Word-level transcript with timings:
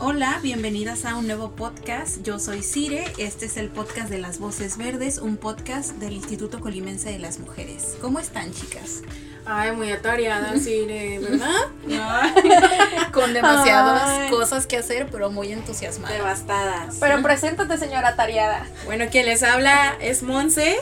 Hola, 0.00 0.38
bienvenidas 0.40 1.04
a 1.04 1.16
un 1.16 1.26
nuevo 1.26 1.50
podcast. 1.56 2.22
Yo 2.22 2.38
soy 2.38 2.62
Cire, 2.62 3.04
este 3.18 3.46
es 3.46 3.56
el 3.56 3.68
podcast 3.68 4.08
de 4.08 4.18
Las 4.18 4.38
Voces 4.38 4.78
Verdes, 4.78 5.18
un 5.18 5.36
podcast 5.36 5.96
del 5.96 6.12
Instituto 6.12 6.60
Colimense 6.60 7.10
de 7.10 7.18
las 7.18 7.40
Mujeres. 7.40 7.96
¿Cómo 8.00 8.20
están, 8.20 8.52
chicas? 8.52 9.02
Ay, 9.50 9.72
muy 9.72 9.90
atareada, 9.90 10.58
Cire, 10.58 11.20
¿verdad? 11.20 11.68
Con 13.12 13.32
demasiadas 13.32 14.30
cosas 14.30 14.66
que 14.66 14.76
hacer, 14.76 15.06
pero 15.10 15.30
muy 15.30 15.52
entusiasmadas. 15.52 16.18
Devastadas. 16.18 16.96
Pero 17.00 17.22
preséntate, 17.22 17.78
señora 17.78 18.08
atareada. 18.08 18.66
Bueno, 18.84 19.06
quien 19.10 19.24
les 19.24 19.42
habla 19.42 19.96
es 20.00 20.22
Monse, 20.22 20.76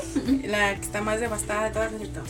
la 0.46 0.74
que 0.74 0.80
está 0.80 1.00
más 1.00 1.20
devastada 1.20 1.66
de 1.66 1.70
todas, 1.70 1.92
¿cierto? 1.96 2.20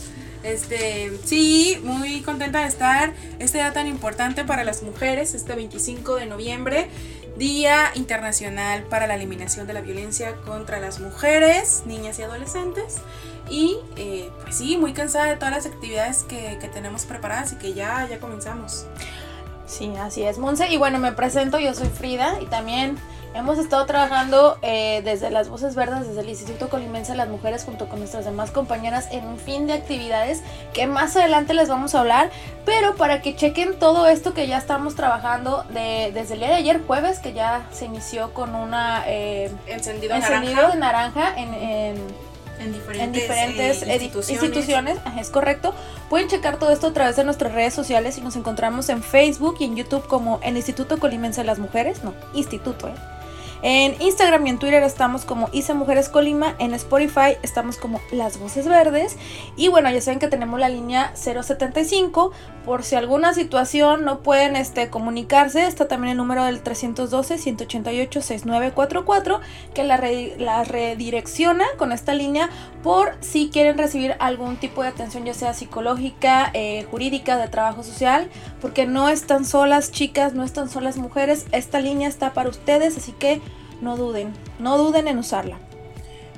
Este, 0.43 1.11
sí, 1.25 1.79
muy 1.83 2.21
contenta 2.21 2.61
de 2.61 2.67
estar 2.67 3.13
este 3.39 3.57
día 3.57 3.73
tan 3.73 3.87
importante 3.87 4.45
para 4.45 4.63
las 4.63 4.83
mujeres, 4.83 5.33
este 5.33 5.55
25 5.55 6.17
de 6.17 6.27
noviembre, 6.27 6.87
Día 7.37 7.91
Internacional 7.95 8.83
para 8.83 9.07
la 9.07 9.15
Eliminación 9.15 9.67
de 9.67 9.73
la 9.73 9.81
Violencia 9.81 10.35
contra 10.45 10.79
las 10.79 10.99
Mujeres, 10.99 11.83
Niñas 11.85 12.19
y 12.19 12.23
Adolescentes. 12.23 12.97
Y 13.49 13.77
eh, 13.95 14.29
pues 14.41 14.55
sí, 14.55 14.77
muy 14.77 14.93
cansada 14.93 15.25
de 15.25 15.35
todas 15.35 15.53
las 15.53 15.65
actividades 15.65 16.23
que, 16.23 16.57
que 16.59 16.67
tenemos 16.67 17.05
preparadas 17.05 17.53
y 17.53 17.55
que 17.57 17.73
ya, 17.73 18.07
ya 18.09 18.19
comenzamos. 18.19 18.85
Sí, 19.67 19.91
así 19.99 20.23
es, 20.23 20.37
Monse. 20.37 20.69
Y 20.69 20.77
bueno, 20.77 20.97
me 20.97 21.11
presento, 21.11 21.59
yo 21.59 21.73
soy 21.73 21.89
Frida 21.89 22.39
y 22.41 22.45
también 22.45 22.97
hemos 23.37 23.59
estado 23.59 23.85
trabajando 23.85 24.57
eh, 24.61 25.01
desde 25.03 25.29
las 25.29 25.49
Voces 25.49 25.75
Verdes, 25.75 26.07
desde 26.07 26.21
el 26.21 26.29
Instituto 26.29 26.69
Colimense 26.69 27.11
de 27.11 27.17
las 27.17 27.29
Mujeres, 27.29 27.63
junto 27.63 27.87
con 27.87 27.99
nuestras 27.99 28.25
demás 28.25 28.51
compañeras, 28.51 29.07
en 29.11 29.25
un 29.25 29.37
fin 29.37 29.67
de 29.67 29.73
actividades 29.73 30.41
que 30.73 30.87
más 30.87 31.15
adelante 31.15 31.53
les 31.53 31.69
vamos 31.69 31.95
a 31.95 31.99
hablar. 31.99 32.31
Pero 32.65 32.95
para 32.95 33.21
que 33.21 33.35
chequen 33.35 33.79
todo 33.79 34.07
esto 34.07 34.33
que 34.33 34.47
ya 34.47 34.57
estamos 34.57 34.95
trabajando 34.95 35.63
de, 35.69 36.11
desde 36.13 36.33
el 36.33 36.39
día 36.39 36.49
de 36.49 36.55
ayer, 36.55 36.81
jueves, 36.85 37.19
que 37.19 37.33
ya 37.33 37.65
se 37.71 37.85
inició 37.85 38.33
con 38.33 38.55
una 38.55 39.03
eh, 39.07 39.51
encendido, 39.67 40.15
encendido 40.15 40.53
naranja. 40.53 40.73
de 40.73 40.79
naranja 40.79 41.33
en, 41.37 41.53
en 41.53 42.27
en 42.59 42.73
diferentes, 42.73 43.05
en 43.05 43.11
diferentes 43.11 43.83
eh, 43.83 43.93
instituciones, 43.93 44.43
instituciones 44.43 44.99
es 45.19 45.29
correcto. 45.29 45.75
Pueden 46.09 46.27
checar 46.27 46.57
todo 46.57 46.71
esto 46.71 46.87
a 46.87 46.93
través 46.93 47.15
de 47.15 47.23
nuestras 47.23 47.53
redes 47.53 47.73
sociales 47.73 48.17
y 48.17 48.21
nos 48.21 48.35
encontramos 48.35 48.89
en 48.89 49.03
Facebook 49.03 49.57
y 49.59 49.65
en 49.65 49.75
YouTube 49.75 50.07
como 50.07 50.39
el 50.41 50.57
Instituto 50.57 50.97
Colimense 50.97 51.41
de 51.41 51.45
las 51.45 51.59
Mujeres, 51.59 52.03
no, 52.03 52.15
Instituto, 52.33 52.87
¿eh? 52.87 52.93
En 53.63 53.99
Instagram 54.01 54.45
y 54.45 54.51
en 54.51 54.59
Twitter 54.59 54.83
estamos 54.83 55.25
como 55.25 55.49
Isa 55.51 55.73
Mujeres 55.73 56.09
Colima. 56.09 56.55
En 56.59 56.73
Spotify 56.73 57.37
estamos 57.41 57.77
como 57.77 57.99
Las 58.11 58.37
Voces 58.39 58.67
Verdes. 58.67 59.17
Y 59.55 59.69
bueno, 59.69 59.89
ya 59.89 60.01
saben 60.01 60.19
que 60.19 60.27
tenemos 60.27 60.59
la 60.59 60.69
línea 60.69 61.13
075. 61.15 62.31
Por 62.65 62.83
si 62.83 62.95
alguna 62.95 63.33
situación 63.33 64.03
no 64.03 64.19
pueden 64.19 64.57
este, 64.57 64.89
comunicarse, 64.89 65.65
está 65.65 65.87
también 65.87 66.11
el 66.11 66.17
número 66.17 66.43
del 66.43 66.61
312-188-6944 66.63 69.39
que 69.73 69.85
la, 69.85 69.97
re, 69.97 70.35
la 70.37 70.65
redirecciona 70.65 71.63
con 71.77 71.93
esta 71.93 72.13
línea 72.13 72.49
por 72.83 73.15
si 73.21 73.49
quieren 73.49 73.77
recibir 73.77 74.15
algún 74.19 74.57
tipo 74.57 74.81
de 74.81 74.89
atención, 74.89 75.23
ya 75.25 75.33
sea 75.33 75.53
psicológica, 75.53 76.51
eh, 76.53 76.85
jurídica, 76.91 77.37
de 77.37 77.47
trabajo 77.47 77.83
social. 77.83 78.29
Porque 78.61 78.85
no 78.85 79.07
están 79.09 79.45
solas 79.45 79.91
chicas, 79.91 80.33
no 80.33 80.43
están 80.43 80.69
solas 80.69 80.97
mujeres. 80.97 81.45
Esta 81.51 81.79
línea 81.79 82.09
está 82.09 82.33
para 82.33 82.49
ustedes, 82.49 82.97
así 82.97 83.13
que 83.13 83.41
no 83.81 83.97
duden, 83.97 84.33
no 84.59 84.77
duden 84.77 85.07
en 85.07 85.17
usarla. 85.17 85.57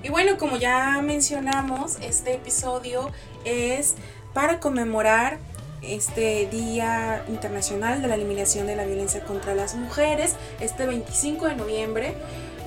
Y 0.03 0.09
bueno, 0.09 0.37
como 0.37 0.57
ya 0.57 1.01
mencionamos, 1.03 1.97
este 2.01 2.35
episodio 2.35 3.09
es 3.43 3.95
para 4.33 4.59
conmemorar 4.59 5.39
este 5.81 6.47
Día 6.51 7.23
Internacional 7.27 8.01
de 8.01 8.07
la 8.07 8.15
Eliminación 8.15 8.67
de 8.67 8.75
la 8.75 8.85
Violencia 8.85 9.23
contra 9.23 9.55
las 9.55 9.75
Mujeres, 9.75 10.35
este 10.59 10.85
25 10.85 11.47
de 11.47 11.55
noviembre, 11.55 12.13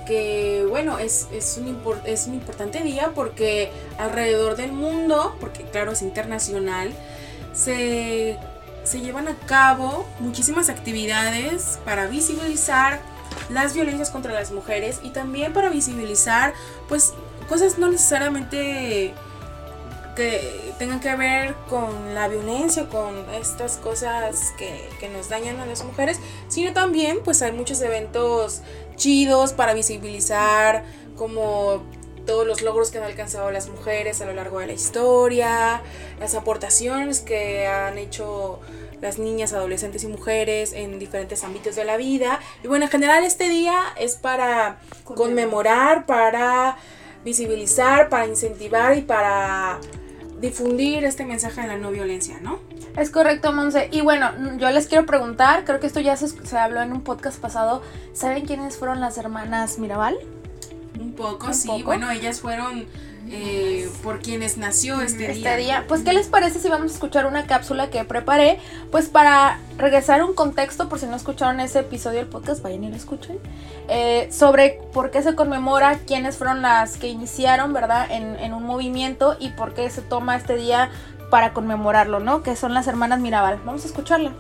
que 0.07 0.67
bueno, 0.69 0.99
es, 0.99 1.29
es, 1.33 1.59
un, 1.59 1.79
es 2.05 2.27
un 2.27 2.35
importante 2.35 2.81
día 2.83 3.13
porque 3.15 3.71
alrededor 3.99 4.57
del 4.57 4.73
mundo, 4.73 5.37
porque 5.41 5.63
claro, 5.65 5.93
es 5.93 6.03
internacional, 6.03 6.93
se, 7.55 8.39
se 8.83 9.01
llevan 9.01 9.29
a 9.29 9.37
cabo 9.47 10.07
muchísimas 10.21 10.69
actividades 10.69 11.79
para 11.85 12.07
visibilizar 12.07 13.01
las 13.51 13.75
violencias 13.75 14.11
contra 14.11 14.33
las 14.33 14.53
mujeres 14.53 15.01
y 15.03 15.11
también 15.11 15.53
para 15.53 15.69
visibilizar 15.71 16.55
pues 16.89 17.15
cosas 17.49 17.79
no 17.79 17.91
necesariamente 17.91 19.15
que 20.17 20.73
tengan 20.79 21.01
que 21.01 21.15
ver 21.17 21.55
con 21.69 22.15
la 22.15 22.29
violencia, 22.29 22.87
con 22.89 23.29
estas 23.31 23.79
cosas 23.79 24.53
que, 24.59 24.89
que, 25.01 25.09
nos 25.09 25.29
dañan 25.31 25.59
a 25.61 25.67
las 25.67 25.85
mujeres, 25.85 26.19
sino 26.49 26.73
también 26.73 27.21
pues 27.25 27.41
hay 27.41 27.53
muchos 27.53 27.81
eventos 27.81 28.61
chidos 28.97 29.55
para 29.55 29.73
visibilizar 29.73 30.85
como 31.17 31.83
todos 32.27 32.47
los 32.47 32.63
logros 32.63 32.91
que 32.91 32.99
han 32.99 33.05
alcanzado 33.05 33.51
las 33.51 33.69
mujeres 33.69 34.21
a 34.21 34.27
lo 34.27 34.35
largo 34.35 34.61
de 34.61 34.67
la 34.67 34.73
historia, 34.73 35.83
las 36.21 36.35
aportaciones 36.35 37.21
que 37.21 37.67
han 37.67 37.99
hecho 37.99 38.61
las 39.03 39.19
niñas, 39.19 39.53
adolescentes 39.53 40.05
y 40.05 40.07
mujeres 40.07 40.73
en 40.73 40.99
diferentes 40.99 41.45
ámbitos 41.45 41.77
de 41.77 41.85
la 41.85 41.99
vida. 41.99 42.41
Y 42.65 42.69
bueno, 42.69 42.87
en 42.87 42.91
general 42.91 43.25
este 43.25 43.49
día 43.49 43.75
es 43.99 44.17
para 44.17 44.79
conmemorar, 45.05 46.07
para 46.07 46.77
visibilizar, 47.25 48.09
para 48.09 48.27
incentivar 48.27 48.97
y 48.97 49.03
para 49.03 49.79
difundir 50.41 51.05
este 51.05 51.25
mensaje 51.25 51.61
de 51.61 51.67
la 51.67 51.77
no 51.77 51.91
violencia, 51.91 52.39
¿no? 52.41 52.61
Es 52.97 53.11
correcto, 53.11 53.53
Monse. 53.53 53.89
Y 53.91 54.03
bueno, 54.03 54.31
yo 54.59 54.71
les 54.71 54.87
quiero 54.87 55.05
preguntar, 55.05 55.65
creo 55.65 55.81
que 55.81 55.87
esto 55.87 56.01
ya 56.01 56.17
se, 56.17 56.29
se 56.29 56.59
habló 56.59 56.81
en 56.81 56.93
un 56.93 57.03
podcast 57.03 57.41
pasado, 57.41 57.83
¿saben 58.13 58.45
quiénes 58.45 58.77
fueron 58.77 59.01
las 59.01 59.19
hermanas 59.19 59.79
Mirabal? 59.79 60.17
Un 61.01 61.13
poco, 61.15 61.47
¿Un 61.47 61.55
sí. 61.55 61.69
Poco? 61.69 61.85
Bueno, 61.85 62.11
ellas 62.11 62.41
fueron 62.41 62.87
eh, 63.35 63.91
por 64.03 64.21
quienes 64.21 64.59
nació 64.59 65.01
este, 65.01 65.31
este 65.31 65.41
día. 65.41 65.57
día. 65.57 65.85
Pues, 65.89 66.03
¿qué 66.03 66.13
les 66.13 66.29
parece 66.29 66.61
si 66.61 66.69
vamos 66.69 66.93
a 66.93 66.95
escuchar 66.95 67.25
una 67.25 67.47
cápsula 67.47 67.89
que 67.89 68.05
preparé? 68.05 68.59
Pues 68.91 69.09
para 69.09 69.59
regresar 69.79 70.23
un 70.23 70.35
contexto, 70.35 70.91
por 70.91 70.99
si 70.99 71.07
no 71.07 71.17
escucharon 71.17 71.59
ese 71.59 71.81
episodio 71.81 72.19
del 72.19 72.29
podcast, 72.29 72.63
vayan 72.63 72.85
y 72.85 72.91
lo 72.91 72.97
escuchen. 72.97 73.39
Eh, 73.89 74.29
sobre 74.31 74.81
por 74.93 75.11
qué 75.11 75.23
se 75.23 75.35
conmemora, 75.35 75.99
quiénes 76.07 76.37
fueron 76.37 76.61
las 76.61 76.99
que 76.99 77.09
iniciaron, 77.09 77.73
¿verdad? 77.73 78.07
En, 78.11 78.37
en 78.37 78.53
un 78.53 78.65
movimiento 78.65 79.37
y 79.41 79.49
por 79.49 79.73
qué 79.73 79.89
se 79.89 80.03
toma 80.03 80.37
este 80.37 80.57
día 80.57 80.91
para 81.31 81.55
conmemorarlo, 81.55 82.21
¿no? 82.21 82.43
Que 82.43 82.55
son 82.55 82.75
las 82.75 82.87
hermanas 82.87 83.19
Mirabal. 83.19 83.63
Vamos 83.65 83.85
a 83.85 83.87
escucharla. 83.87 84.33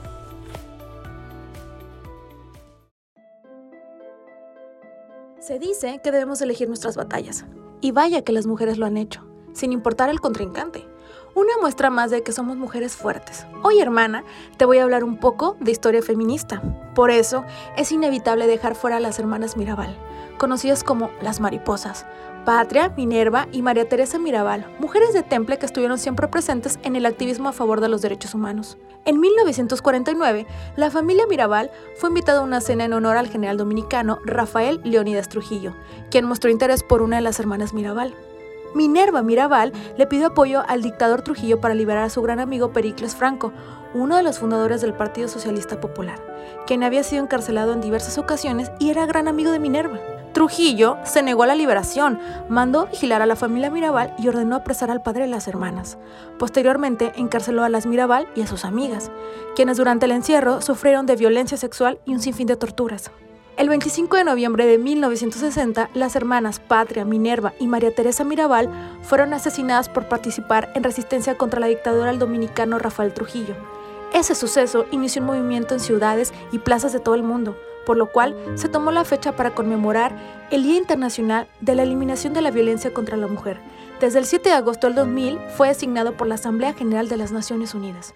Se 5.40 5.58
dice 5.58 6.00
que 6.04 6.12
debemos 6.12 6.42
elegir 6.42 6.68
nuestras 6.68 6.96
batallas. 6.96 7.46
Y 7.84 7.90
vaya 7.90 8.22
que 8.22 8.32
las 8.32 8.46
mujeres 8.46 8.78
lo 8.78 8.86
han 8.86 8.96
hecho, 8.96 9.26
sin 9.52 9.72
importar 9.72 10.08
el 10.08 10.20
contrincante. 10.20 10.86
Una 11.34 11.52
muestra 11.62 11.88
más 11.88 12.10
de 12.10 12.22
que 12.22 12.30
somos 12.30 12.58
mujeres 12.58 12.94
fuertes. 12.94 13.46
Hoy, 13.62 13.80
hermana, 13.80 14.22
te 14.58 14.66
voy 14.66 14.78
a 14.78 14.82
hablar 14.82 15.02
un 15.02 15.16
poco 15.16 15.56
de 15.60 15.70
historia 15.70 16.02
feminista. 16.02 16.60
Por 16.94 17.10
eso, 17.10 17.46
es 17.78 17.90
inevitable 17.90 18.46
dejar 18.46 18.74
fuera 18.74 18.98
a 18.98 19.00
las 19.00 19.18
hermanas 19.18 19.56
Mirabal, 19.56 19.96
conocidas 20.36 20.84
como 20.84 21.10
las 21.22 21.40
mariposas. 21.40 22.04
Patria, 22.44 22.92
Minerva 22.98 23.48
y 23.50 23.62
María 23.62 23.88
Teresa 23.88 24.18
Mirabal, 24.18 24.66
mujeres 24.78 25.14
de 25.14 25.22
temple 25.22 25.58
que 25.58 25.64
estuvieron 25.64 25.96
siempre 25.96 26.28
presentes 26.28 26.78
en 26.82 26.96
el 26.96 27.06
activismo 27.06 27.48
a 27.48 27.52
favor 27.52 27.80
de 27.80 27.88
los 27.88 28.02
derechos 28.02 28.34
humanos. 28.34 28.76
En 29.06 29.18
1949, 29.18 30.46
la 30.76 30.90
familia 30.90 31.26
Mirabal 31.26 31.70
fue 31.96 32.10
invitada 32.10 32.40
a 32.40 32.44
una 32.44 32.60
cena 32.60 32.84
en 32.84 32.92
honor 32.92 33.16
al 33.16 33.28
general 33.28 33.56
dominicano 33.56 34.18
Rafael 34.26 34.82
Leónidas 34.84 35.30
Trujillo, 35.30 35.74
quien 36.10 36.26
mostró 36.26 36.50
interés 36.50 36.82
por 36.82 37.00
una 37.00 37.16
de 37.16 37.22
las 37.22 37.40
hermanas 37.40 37.72
Mirabal. 37.72 38.14
Minerva 38.74 39.22
Mirabal 39.22 39.72
le 39.96 40.06
pidió 40.06 40.28
apoyo 40.28 40.62
al 40.66 40.82
dictador 40.82 41.22
Trujillo 41.22 41.60
para 41.60 41.74
liberar 41.74 42.04
a 42.04 42.10
su 42.10 42.22
gran 42.22 42.40
amigo 42.40 42.72
Pericles 42.72 43.14
Franco, 43.14 43.52
uno 43.94 44.16
de 44.16 44.22
los 44.22 44.38
fundadores 44.38 44.80
del 44.80 44.94
Partido 44.94 45.28
Socialista 45.28 45.80
Popular, 45.80 46.18
quien 46.66 46.82
había 46.82 47.02
sido 47.02 47.22
encarcelado 47.22 47.72
en 47.72 47.80
diversas 47.80 48.18
ocasiones 48.18 48.70
y 48.78 48.90
era 48.90 49.06
gran 49.06 49.28
amigo 49.28 49.50
de 49.50 49.58
Minerva. 49.58 49.98
Trujillo 50.32 50.96
se 51.04 51.22
negó 51.22 51.42
a 51.42 51.46
la 51.46 51.54
liberación, 51.54 52.18
mandó 52.48 52.86
vigilar 52.86 53.20
a 53.20 53.26
la 53.26 53.36
familia 53.36 53.70
Mirabal 53.70 54.14
y 54.18 54.28
ordenó 54.28 54.56
apresar 54.56 54.90
al 54.90 55.02
padre 55.02 55.24
de 55.24 55.28
las 55.28 55.46
hermanas. 55.46 55.98
Posteriormente 56.38 57.12
encarceló 57.16 57.64
a 57.64 57.68
las 57.68 57.84
Mirabal 57.84 58.26
y 58.34 58.40
a 58.40 58.46
sus 58.46 58.64
amigas, 58.64 59.10
quienes 59.54 59.76
durante 59.76 60.06
el 60.06 60.12
encierro 60.12 60.62
sufrieron 60.62 61.04
de 61.04 61.16
violencia 61.16 61.58
sexual 61.58 61.98
y 62.06 62.14
un 62.14 62.20
sinfín 62.20 62.46
de 62.46 62.56
torturas. 62.56 63.10
El 63.58 63.68
25 63.68 64.16
de 64.16 64.24
noviembre 64.24 64.66
de 64.66 64.78
1960, 64.78 65.90
las 65.92 66.16
hermanas 66.16 66.58
Patria, 66.58 67.04
Minerva 67.04 67.52
y 67.60 67.66
María 67.66 67.94
Teresa 67.94 68.24
Mirabal 68.24 68.70
fueron 69.02 69.34
asesinadas 69.34 69.90
por 69.90 70.08
participar 70.08 70.72
en 70.74 70.82
resistencia 70.82 71.36
contra 71.36 71.60
la 71.60 71.66
dictadura 71.66 72.06
del 72.06 72.18
dominicano 72.18 72.78
Rafael 72.78 73.12
Trujillo. 73.12 73.54
Ese 74.14 74.34
suceso 74.34 74.86
inició 74.90 75.20
un 75.20 75.26
movimiento 75.26 75.74
en 75.74 75.80
ciudades 75.80 76.32
y 76.50 76.60
plazas 76.60 76.94
de 76.94 77.00
todo 77.00 77.14
el 77.14 77.22
mundo, 77.22 77.54
por 77.84 77.98
lo 77.98 78.10
cual 78.10 78.34
se 78.54 78.70
tomó 78.70 78.90
la 78.90 79.04
fecha 79.04 79.36
para 79.36 79.54
conmemorar 79.54 80.46
el 80.50 80.62
Día 80.62 80.78
Internacional 80.78 81.46
de 81.60 81.74
la 81.74 81.82
Eliminación 81.82 82.32
de 82.32 82.40
la 82.40 82.50
Violencia 82.50 82.94
contra 82.94 83.18
la 83.18 83.26
Mujer. 83.26 83.58
Desde 84.00 84.18
el 84.18 84.24
7 84.24 84.48
de 84.48 84.54
agosto 84.54 84.86
del 84.86 84.96
2000 84.96 85.38
fue 85.56 85.68
designado 85.68 86.16
por 86.16 86.26
la 86.26 86.36
Asamblea 86.36 86.72
General 86.72 87.08
de 87.08 87.18
las 87.18 87.32
Naciones 87.32 87.74
Unidas. 87.74 88.14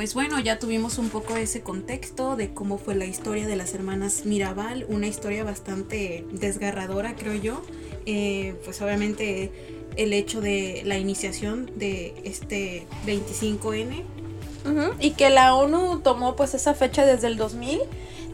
Pues 0.00 0.14
bueno, 0.14 0.40
ya 0.40 0.58
tuvimos 0.58 0.96
un 0.96 1.10
poco 1.10 1.36
ese 1.36 1.60
contexto 1.60 2.34
de 2.34 2.54
cómo 2.54 2.78
fue 2.78 2.94
la 2.94 3.04
historia 3.04 3.46
de 3.46 3.54
las 3.54 3.74
hermanas 3.74 4.24
Mirabal, 4.24 4.86
una 4.88 5.06
historia 5.06 5.44
bastante 5.44 6.24
desgarradora, 6.32 7.16
creo 7.16 7.34
yo. 7.34 7.60
Eh, 8.06 8.54
pues 8.64 8.80
obviamente 8.80 9.52
el 9.96 10.14
hecho 10.14 10.40
de 10.40 10.80
la 10.86 10.96
iniciación 10.96 11.70
de 11.76 12.14
este 12.24 12.86
25N. 13.04 14.04
Y 15.00 15.10
que 15.10 15.28
la 15.28 15.54
ONU 15.54 16.00
tomó 16.00 16.34
pues 16.34 16.54
esa 16.54 16.72
fecha 16.72 17.04
desde 17.04 17.26
el 17.26 17.36
2000 17.36 17.80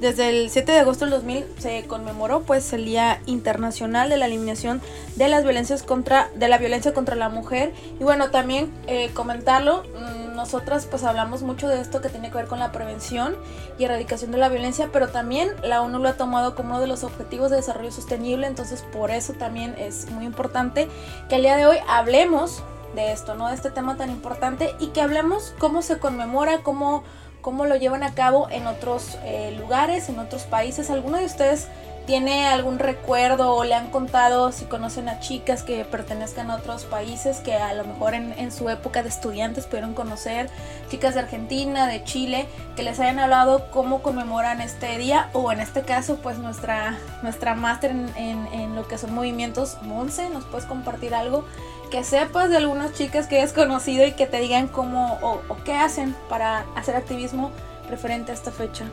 desde 0.00 0.28
el 0.28 0.50
7 0.50 0.72
de 0.72 0.78
agosto 0.78 1.06
del 1.06 1.12
2000 1.14 1.46
se 1.58 1.84
conmemoró 1.86 2.42
pues 2.42 2.72
el 2.74 2.84
Día 2.84 3.22
Internacional 3.26 4.10
de 4.10 4.18
la 4.18 4.26
Eliminación 4.26 4.82
de 5.16 5.28
las 5.28 5.42
Violencias 5.42 5.82
contra 5.82 6.28
de 6.34 6.48
la 6.48 6.58
violencia 6.58 6.92
contra 6.92 7.16
la 7.16 7.30
mujer 7.30 7.72
y 7.98 8.04
bueno 8.04 8.30
también 8.30 8.70
eh, 8.88 9.10
comentarlo 9.14 9.84
mm, 9.84 10.25
nosotras 10.46 10.86
pues 10.86 11.02
hablamos 11.02 11.42
mucho 11.42 11.66
de 11.66 11.80
esto 11.80 12.00
que 12.00 12.08
tiene 12.08 12.30
que 12.30 12.36
ver 12.36 12.46
con 12.46 12.60
la 12.60 12.70
prevención 12.70 13.34
y 13.80 13.84
erradicación 13.84 14.30
de 14.30 14.38
la 14.38 14.48
violencia 14.48 14.90
pero 14.92 15.08
también 15.08 15.50
la 15.64 15.82
ONU 15.82 15.98
lo 15.98 16.08
ha 16.08 16.12
tomado 16.12 16.54
como 16.54 16.70
uno 16.70 16.80
de 16.80 16.86
los 16.86 17.02
objetivos 17.02 17.50
de 17.50 17.56
desarrollo 17.56 17.90
sostenible 17.90 18.46
entonces 18.46 18.82
por 18.92 19.10
eso 19.10 19.32
también 19.32 19.74
es 19.76 20.08
muy 20.12 20.24
importante 20.24 20.86
que 21.28 21.34
el 21.34 21.42
día 21.42 21.56
de 21.56 21.66
hoy 21.66 21.78
hablemos 21.88 22.62
de 22.94 23.10
esto, 23.10 23.34
¿no? 23.34 23.48
De 23.48 23.54
este 23.54 23.70
tema 23.70 23.96
tan 23.96 24.08
importante 24.08 24.72
y 24.78 24.86
que 24.88 25.00
hablemos 25.00 25.52
cómo 25.58 25.82
se 25.82 25.98
conmemora, 25.98 26.62
cómo 26.62 27.02
cómo 27.42 27.64
lo 27.64 27.76
llevan 27.76 28.02
a 28.02 28.12
cabo 28.12 28.48
en 28.50 28.66
otros 28.66 29.18
eh, 29.22 29.54
lugares, 29.56 30.08
en 30.08 30.18
otros 30.18 30.42
países. 30.42 30.90
¿Alguno 30.90 31.18
de 31.18 31.26
ustedes 31.26 31.68
tiene 32.06 32.46
algún 32.46 32.78
recuerdo 32.78 33.54
o 33.54 33.64
le 33.64 33.74
han 33.74 33.90
contado 33.90 34.52
si 34.52 34.64
conocen 34.64 35.08
a 35.08 35.18
chicas 35.18 35.64
que 35.64 35.84
pertenezcan 35.84 36.50
a 36.50 36.56
otros 36.56 36.84
países 36.84 37.38
que 37.38 37.54
a 37.54 37.74
lo 37.74 37.84
mejor 37.84 38.14
en, 38.14 38.52
su 38.52 38.68
época 38.70 39.02
de 39.02 39.08
estudiantes 39.08 39.66
pudieron 39.66 39.92
conocer, 39.92 40.48
chicas 40.88 41.14
de 41.14 41.20
Argentina, 41.20 41.86
de 41.88 42.04
Chile, 42.04 42.46
que 42.76 42.84
les 42.84 43.00
hayan 43.00 43.18
hablado 43.18 43.70
cómo 43.72 44.02
conmemoran 44.02 44.60
este 44.60 44.96
día 44.98 45.30
o 45.32 45.50
en 45.50 45.58
este 45.60 45.82
caso 45.82 46.18
pues 46.22 46.38
nuestra, 46.38 46.96
nuestra 47.22 47.54
máster 47.54 47.90
en, 47.90 48.76
lo 48.76 48.86
que 48.86 48.98
son 48.98 49.14
movimientos, 49.14 49.78
Monse, 49.82 50.28
¿nos 50.30 50.44
puedes 50.44 50.66
compartir 50.66 51.14
algo? 51.14 51.44
que 51.90 52.02
sepas 52.02 52.50
de 52.50 52.56
algunas 52.56 52.92
chicas 52.94 53.28
que 53.28 53.36
hayas 53.36 53.52
conocido 53.52 54.04
y 54.04 54.12
que 54.12 54.26
te 54.26 54.40
digan 54.40 54.66
cómo 54.66 55.18
o, 55.22 55.40
qué 55.64 55.74
hacen 55.74 56.16
para 56.28 56.64
hacer 56.74 56.96
activismo 56.96 57.52
referente 57.88 58.32
a 58.32 58.34
esta 58.34 58.50
fecha. 58.50 58.86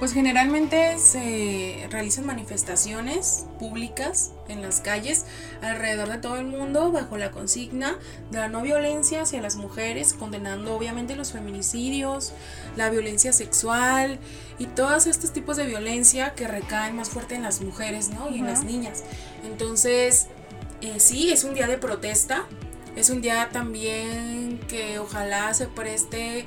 Pues 0.00 0.14
generalmente 0.14 0.96
se 0.96 1.86
realizan 1.90 2.24
manifestaciones 2.24 3.44
públicas 3.58 4.32
en 4.48 4.62
las 4.62 4.80
calles 4.80 5.26
alrededor 5.60 6.08
de 6.08 6.16
todo 6.16 6.36
el 6.36 6.46
mundo 6.46 6.90
bajo 6.90 7.18
la 7.18 7.30
consigna 7.30 7.98
de 8.30 8.38
la 8.38 8.48
no 8.48 8.62
violencia 8.62 9.20
hacia 9.20 9.42
las 9.42 9.56
mujeres, 9.56 10.14
condenando 10.14 10.74
obviamente 10.74 11.16
los 11.16 11.32
feminicidios, 11.32 12.32
la 12.76 12.88
violencia 12.88 13.34
sexual 13.34 14.18
y 14.58 14.64
todos 14.68 15.06
estos 15.06 15.34
tipos 15.34 15.58
de 15.58 15.66
violencia 15.66 16.32
que 16.34 16.48
recaen 16.48 16.96
más 16.96 17.10
fuerte 17.10 17.34
en 17.34 17.42
las 17.42 17.60
mujeres 17.60 18.08
¿no? 18.08 18.30
y 18.30 18.38
en 18.38 18.46
las 18.46 18.64
niñas. 18.64 19.04
Entonces, 19.44 20.28
eh, 20.80 20.98
sí, 20.98 21.30
es 21.30 21.44
un 21.44 21.52
día 21.52 21.66
de 21.66 21.76
protesta, 21.76 22.46
es 22.96 23.10
un 23.10 23.20
día 23.20 23.50
también 23.52 24.60
que 24.66 24.98
ojalá 24.98 25.52
se 25.52 25.66
preste 25.66 26.46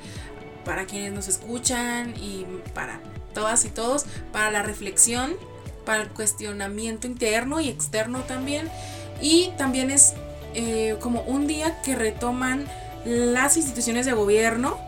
para 0.64 0.86
quienes 0.86 1.12
nos 1.12 1.28
escuchan 1.28 2.14
y 2.16 2.44
para 2.74 2.98
todas 3.34 3.64
y 3.64 3.68
todos, 3.68 4.06
para 4.32 4.50
la 4.50 4.62
reflexión, 4.62 5.36
para 5.84 6.02
el 6.02 6.08
cuestionamiento 6.08 7.06
interno 7.06 7.60
y 7.60 7.68
externo 7.68 8.20
también. 8.20 8.70
Y 9.20 9.50
también 9.58 9.90
es 9.90 10.14
eh, 10.54 10.96
como 11.00 11.22
un 11.22 11.46
día 11.46 11.82
que 11.82 11.94
retoman 11.94 12.66
las 13.04 13.56
instituciones 13.56 14.06
de 14.06 14.12
gobierno 14.12 14.78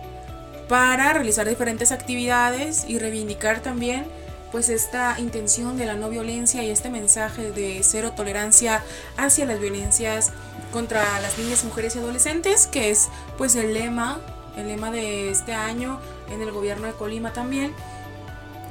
para 0.68 1.12
realizar 1.12 1.48
diferentes 1.48 1.92
actividades 1.92 2.84
y 2.88 2.98
reivindicar 2.98 3.60
también 3.60 4.06
pues 4.52 4.68
esta 4.68 5.16
intención 5.18 5.76
de 5.76 5.86
la 5.86 5.94
no 5.94 6.08
violencia 6.08 6.62
y 6.62 6.70
este 6.70 6.88
mensaje 6.88 7.50
de 7.50 7.80
cero 7.82 8.12
tolerancia 8.16 8.82
hacia 9.16 9.44
las 9.44 9.60
violencias 9.60 10.32
contra 10.72 11.02
las 11.20 11.38
niñas, 11.38 11.64
mujeres 11.64 11.96
y 11.96 11.98
adolescentes, 11.98 12.66
que 12.66 12.90
es 12.90 13.08
pues 13.36 13.54
el 13.56 13.74
lema, 13.74 14.20
el 14.56 14.68
lema 14.68 14.90
de 14.90 15.30
este 15.30 15.52
año 15.52 16.00
en 16.30 16.42
el 16.42 16.52
gobierno 16.52 16.86
de 16.86 16.92
Colima 16.92 17.32
también. 17.32 17.74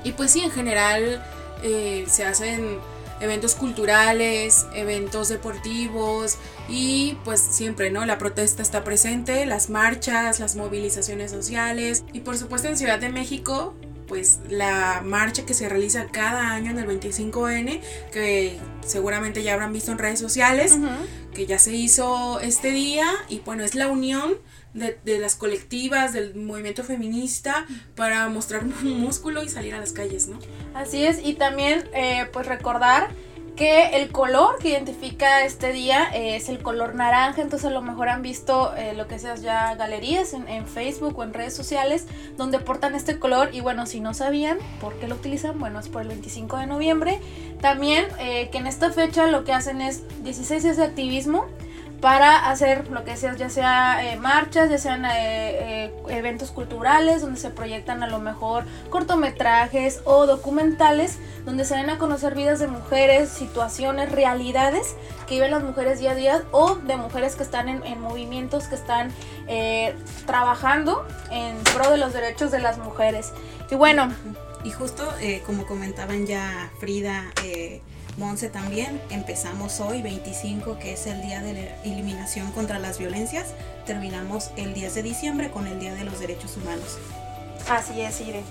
Y 0.06 0.13
pues 0.13 0.31
sí, 0.31 0.40
en 0.42 0.52
general 0.52 1.25
eh, 1.63 2.06
se 2.07 2.24
hacen 2.25 2.78
eventos 3.19 3.56
culturales, 3.56 4.68
eventos 4.74 5.30
deportivos 5.30 6.38
y 6.69 7.18
pues 7.25 7.42
siempre, 7.42 7.90
¿no? 7.90 8.06
La 8.06 8.18
protesta 8.18 8.62
está 8.62 8.84
presente, 8.84 9.46
las 9.46 9.69
marchas, 9.69 10.40
las 10.40 10.56
movilizaciones 10.56 11.31
sociales. 11.31 12.04
Y 12.13 12.22
por 12.22 12.38
supuesto 12.38 12.68
en 12.68 12.78
Ciudad 12.78 13.00
de 13.00 13.10
México 13.10 13.74
pues 14.07 14.40
la 14.50 15.02
marcha 15.04 15.46
que 15.46 15.54
se 15.54 15.68
realiza 15.68 16.06
cada 16.12 16.51
año 16.51 16.72
en 16.72 16.78
el 16.78 16.88
25N, 16.88 17.81
que 18.12 18.60
seguramente 18.86 19.42
ya 19.42 19.54
habrán 19.54 19.74
visto 19.74 19.92
en 19.92 19.98
redes 19.98 20.19
sociales, 20.19 20.78
que 21.34 21.48
ya 21.48 21.58
se 21.58 21.74
hizo 21.74 22.40
este 22.40 22.69
día. 22.69 23.08
Y 23.30 23.40
bueno, 23.40 23.63
es 23.63 23.74
la 23.74 23.88
unión 23.88 24.38
de, 24.75 25.19
las 25.19 25.36
colectivas, 25.36 26.13
del 26.13 26.36
movimiento 26.36 26.83
feminista 26.83 27.66
para 27.95 28.27
mostrar 28.30 28.66
músculo 28.66 29.42
y 29.44 29.50
salir 29.50 29.74
a 29.74 29.80
las 29.80 29.94
calles, 29.94 30.27
¿no? 30.27 30.38
Así 30.74 31.06
es, 31.06 31.19
y 31.24 31.33
también 31.33 31.89
eh, 31.94 32.27
pues 32.31 32.45
recordar 32.45 33.10
que 33.56 34.01
el 34.01 34.12
color 34.12 34.57
que 34.60 34.69
identifica 34.69 35.45
este 35.45 35.72
día 35.72 36.10
es 36.13 36.50
el 36.50 36.62
color 36.62 36.94
naranja, 36.94 37.42
entonces 37.42 37.68
a 37.68 37.72
lo 37.72 37.81
mejor 37.81 38.10
han 38.10 38.22
visto 38.22 38.75
eh, 38.75 38.94
lo 38.94 39.07
que 39.07 39.18
seas 39.18 39.42
ya 39.42 39.75
galerías 39.75 40.33
en, 40.33 40.68
Facebook 40.68 41.18
o 41.18 41.24
en 41.24 41.33
redes 41.33 41.56
sociales 41.56 42.06
donde 42.36 42.60
portan 42.60 42.96
este 42.96 43.17
color 43.17 43.51
y 43.53 43.62
bueno, 43.62 43.86
si 43.86 44.01
no 44.01 44.13
sabían 44.13 44.58
por 44.82 45.00
qué 45.00 45.08
lo 45.08 45.15
utilizan, 45.15 45.58
bueno, 45.58 45.79
es 45.79 45.88
por 45.88 46.01
el 46.01 46.10
25 46.10 46.58
de 46.58 46.67
noviembre. 46.67 47.22
También 47.62 48.05
eh, 48.20 48.50
que 48.51 48.58
en 48.58 48.67
esta 48.67 48.91
fecha 48.91 49.27
lo 49.27 49.46
que 49.46 49.53
hacen 49.53 49.79
es 49.79 50.03
16 50.24 50.63
días 50.63 50.77
de 50.77 50.84
activismo 50.84 51.46
para 52.05 52.51
hacer 52.51 52.91
lo 52.91 53.03
que 53.03 53.17
sea, 53.17 53.35
ya 53.35 53.50
sea 53.50 54.13
eh, 54.13 54.15
marchas, 54.15 54.69
ya 54.69 54.77
sean 54.77 55.05
eh, 55.05 55.09
eh, 55.85 55.93
eventos 56.09 56.51
culturales 56.51 57.24
donde 57.24 57.39
se 57.39 57.50
proyectan 57.50 58.03
a 58.03 58.07
lo 58.07 58.19
mejor 58.19 58.63
cortometrajes 58.91 60.01
o 60.05 60.27
documentales 60.27 61.17
donde 61.45 61.65
se 61.65 61.75
den 61.75 61.89
a 61.89 61.97
conocer 61.97 62.35
vidas 62.35 62.59
de 62.59 62.67
mujeres, 62.67 63.29
situaciones, 63.29 64.12
realidades 64.12 64.95
que 65.27 65.33
viven 65.33 65.50
las 65.50 65.63
mujeres 65.63 66.00
día 66.00 66.12
a 66.12 66.15
día 66.15 66.43
o 66.51 66.75
de 66.75 66.95
mujeres 66.95 67.35
que 67.35 67.41
están 67.41 67.69
en, 67.69 67.83
en 67.83 68.00
movimientos 68.00 68.67
que 68.67 68.75
están 68.75 69.12
trabajando 70.27 71.07
en 71.31 71.57
pro 71.74 71.89
de 71.89 71.97
los 71.97 72.13
derechos 72.13 72.51
de 72.51 72.59
las 72.59 72.77
mujeres. 72.77 73.33
Y 73.71 73.74
bueno. 73.74 74.13
Y 74.63 74.69
justo 74.69 75.12
como 75.47 75.65
comentaban 75.65 76.27
ya 76.27 76.69
Frida, 76.79 77.24
Monse 78.17 78.50
también. 78.50 79.01
Empezamos 79.10 79.79
hoy 79.81 80.01
25, 80.01 80.79
que 80.79 80.93
es 80.93 81.05
el 81.07 81.22
día 81.22 81.41
de 81.41 81.53
la 81.53 81.84
eliminación 81.84 82.51
contra 82.51 82.79
las 82.79 82.98
violencias. 82.98 83.53
Terminamos 83.86 84.51
el 84.55 84.74
10 84.74 84.95
de 84.95 85.03
diciembre 85.03 85.51
con 85.51 85.67
el 85.67 85.79
Día 85.79 85.93
de 85.93 86.05
los 86.05 86.19
Derechos 86.19 86.55
Humanos. 86.57 86.98
Así 87.69 88.00
es, 88.01 88.22
Ire. 88.22 88.43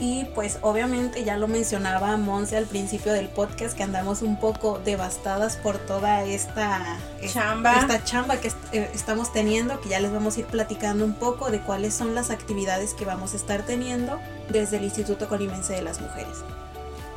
Y 0.00 0.24
pues 0.34 0.58
obviamente 0.62 1.22
ya 1.22 1.36
lo 1.36 1.46
mencionaba 1.46 2.16
Monse 2.16 2.56
al 2.56 2.66
principio 2.66 3.12
del 3.12 3.28
podcast 3.28 3.76
que 3.76 3.84
andamos 3.84 4.22
un 4.22 4.40
poco 4.40 4.80
devastadas 4.80 5.56
por 5.56 5.78
toda 5.78 6.24
esta 6.24 6.98
chamba, 7.32 7.76
esta 7.76 8.02
chamba 8.02 8.36
que 8.38 8.50
eh, 8.72 8.90
estamos 8.92 9.32
teniendo, 9.32 9.80
que 9.80 9.90
ya 9.90 10.00
les 10.00 10.12
vamos 10.12 10.36
a 10.36 10.40
ir 10.40 10.46
platicando 10.46 11.04
un 11.04 11.14
poco 11.14 11.50
de 11.52 11.60
cuáles 11.60 11.94
son 11.94 12.16
las 12.16 12.30
actividades 12.30 12.92
que 12.94 13.04
vamos 13.04 13.34
a 13.34 13.36
estar 13.36 13.62
teniendo 13.62 14.18
desde 14.48 14.78
el 14.78 14.84
Instituto 14.84 15.28
Colimense 15.28 15.74
de 15.74 15.82
las 15.82 16.00
Mujeres. 16.00 16.38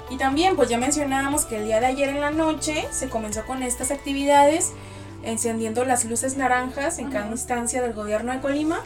Y 0.09 0.17
también, 0.17 0.55
pues 0.55 0.69
ya 0.69 0.77
mencionábamos 0.77 1.45
que 1.45 1.57
el 1.57 1.65
día 1.65 1.79
de 1.79 1.87
ayer 1.87 2.09
en 2.09 2.21
la 2.21 2.31
noche 2.31 2.87
se 2.91 3.09
comenzó 3.09 3.45
con 3.45 3.61
estas 3.61 3.91
actividades, 3.91 4.71
encendiendo 5.23 5.83
las 5.83 6.05
luces 6.05 6.37
naranjas 6.37 6.99
en 6.99 7.11
cada 7.11 7.29
instancia 7.29 7.81
del 7.81 7.93
gobierno 7.93 8.31
de 8.31 8.39
Colima, 8.39 8.79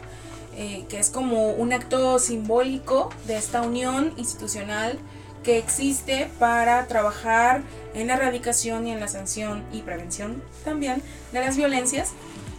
eh, 0.56 0.84
que 0.88 0.98
es 0.98 1.10
como 1.10 1.50
un 1.50 1.72
acto 1.72 2.18
simbólico 2.18 3.10
de 3.26 3.36
esta 3.36 3.62
unión 3.62 4.12
institucional 4.16 4.98
que 5.42 5.58
existe 5.58 6.28
para 6.38 6.86
trabajar 6.86 7.62
en 7.94 8.08
la 8.08 8.14
erradicación 8.14 8.86
y 8.86 8.92
en 8.92 9.00
la 9.00 9.08
sanción 9.08 9.64
y 9.72 9.82
prevención 9.82 10.42
también 10.64 11.02
de 11.32 11.40
las 11.40 11.56
violencias. 11.56 12.10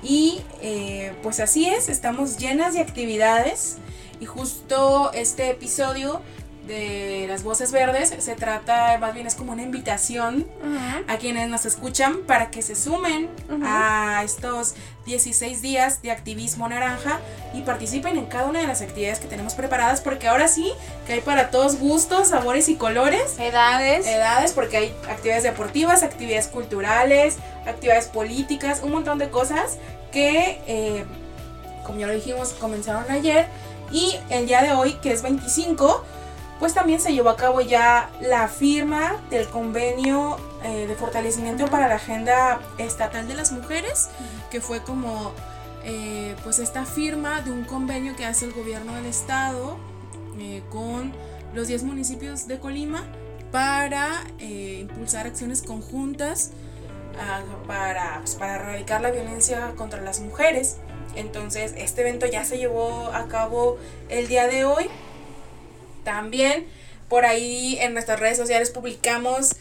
Y 0.01 0.41
eh, 0.61 1.13
pues 1.21 1.39
así 1.39 1.65
es, 1.65 1.87
estamos 1.87 2.37
llenas 2.37 2.73
de 2.73 2.81
actividades 2.81 3.77
y 4.19 4.25
justo 4.25 5.11
este 5.13 5.49
episodio 5.49 6.21
de 6.67 7.25
las 7.27 7.43
voces 7.43 7.71
verdes 7.71 8.13
se 8.17 8.35
trata 8.35 8.97
más 8.97 9.13
bien 9.13 9.27
es 9.27 9.35
como 9.35 9.51
una 9.51 9.63
invitación 9.63 10.47
a 11.07 11.17
quienes 11.17 11.49
nos 11.49 11.65
escuchan 11.65 12.19
para 12.25 12.51
que 12.51 12.61
se 12.61 12.75
sumen 12.75 13.29
a 13.65 14.21
estos 14.23 14.75
16 15.05 15.61
días 15.61 16.01
de 16.01 16.11
activismo 16.11 16.69
naranja 16.69 17.19
y 17.53 17.61
participen 17.61 18.17
en 18.17 18.25
cada 18.27 18.45
una 18.45 18.59
de 18.59 18.67
las 18.67 18.81
actividades 18.81 19.19
que 19.19 19.27
tenemos 19.27 19.55
preparadas 19.55 19.99
porque 19.99 20.27
ahora 20.27 20.47
sí 20.47 20.71
que 21.05 21.13
hay 21.13 21.21
para 21.21 21.51
todos 21.51 21.77
gustos, 21.77 22.29
sabores 22.29 22.69
y 22.69 22.75
colores, 22.75 23.37
edades, 23.39 24.07
edades 24.07 24.53
porque 24.53 24.77
hay 24.77 24.95
actividades 25.09 25.43
deportivas, 25.43 26.03
actividades 26.03 26.47
culturales, 26.47 27.37
actividades 27.67 28.07
políticas, 28.07 28.81
un 28.83 28.91
montón 28.91 29.17
de 29.17 29.29
cosas 29.29 29.77
que 30.13 30.61
eh, 30.67 31.03
como 31.85 31.99
ya 31.99 32.07
lo 32.07 32.13
dijimos 32.13 32.53
comenzaron 32.53 33.03
ayer 33.11 33.47
y 33.91 34.15
el 34.29 34.47
día 34.47 34.61
de 34.61 34.71
hoy 34.71 34.93
que 35.01 35.11
es 35.11 35.21
25 35.21 36.05
pues 36.59 36.73
también 36.73 36.99
se 36.99 37.13
llevó 37.13 37.29
a 37.29 37.35
cabo 37.35 37.61
ya 37.61 38.09
la 38.21 38.47
firma 38.47 39.21
del 39.29 39.47
convenio 39.47 40.37
eh, 40.63 40.87
de 40.87 40.95
fortalecimiento 40.95 41.67
para 41.67 41.87
la 41.87 41.95
agenda 41.95 42.61
estatal 42.77 43.27
de 43.27 43.35
las 43.35 43.51
mujeres, 43.51 44.09
que 44.49 44.61
fue 44.61 44.81
como 44.81 45.33
eh, 45.83 46.35
pues 46.43 46.59
esta 46.59 46.85
firma 46.85 47.41
de 47.41 47.51
un 47.51 47.65
convenio 47.65 48.15
que 48.15 48.25
hace 48.25 48.45
el 48.45 48.53
gobierno 48.53 48.95
del 48.95 49.07
estado 49.07 49.77
eh, 50.39 50.63
con 50.69 51.11
los 51.53 51.67
10 51.67 51.83
municipios 51.83 52.47
de 52.47 52.59
Colima 52.59 53.03
para 53.51 54.23
impulsar 54.39 55.27
acciones 55.27 55.61
conjuntas 55.61 56.51
para, 57.67 58.19
pues, 58.21 58.35
para 58.35 58.55
erradicar 58.55 59.01
la 59.01 59.11
violencia 59.11 59.73
contra 59.75 60.01
las 60.01 60.19
mujeres. 60.19 60.77
Entonces, 61.15 61.73
este 61.77 62.01
evento 62.01 62.25
ya 62.25 62.43
se 62.43 62.57
llevó 62.57 63.11
a 63.13 63.27
cabo 63.27 63.77
el 64.09 64.27
día 64.27 64.47
de 64.47 64.65
hoy 64.65 64.89
también 66.03 66.67
por 67.09 67.25
ahí 67.25 67.77
en 67.79 67.93
nuestras 67.93 68.19
redes 68.19 68.37
sociales 68.37 68.71
publicamos 68.71 69.55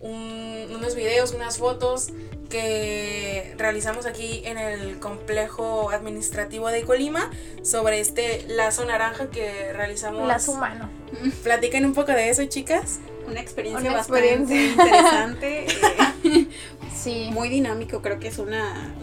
unos 0.00 0.94
videos, 0.94 1.32
unas 1.32 1.58
fotos 1.58 2.10
que 2.50 3.54
realizamos 3.56 4.04
aquí 4.04 4.42
en 4.44 4.58
el 4.58 4.98
complejo 4.98 5.90
administrativo 5.90 6.68
de 6.68 6.82
Colima 6.82 7.30
sobre 7.62 8.00
este 8.00 8.44
lazo 8.48 8.84
naranja 8.84 9.30
que 9.30 9.72
realizamos. 9.72 10.28
Lazo 10.28 10.52
humano. 10.52 10.90
Platiquen 11.42 11.86
un 11.86 11.94
poco 11.94 12.12
de 12.12 12.28
eso, 12.28 12.44
chicas. 12.44 13.00
Una 13.26 13.40
experiencia 13.40 13.92
bastante 13.92 14.66
interesante. 14.66 15.66
Eh, 16.24 16.48
sí. 16.96 17.28
Muy 17.34 17.50
dinámico, 17.50 18.00
creo 18.00 18.18
que 18.18 18.28
es 18.28 18.38
una, 18.38 18.94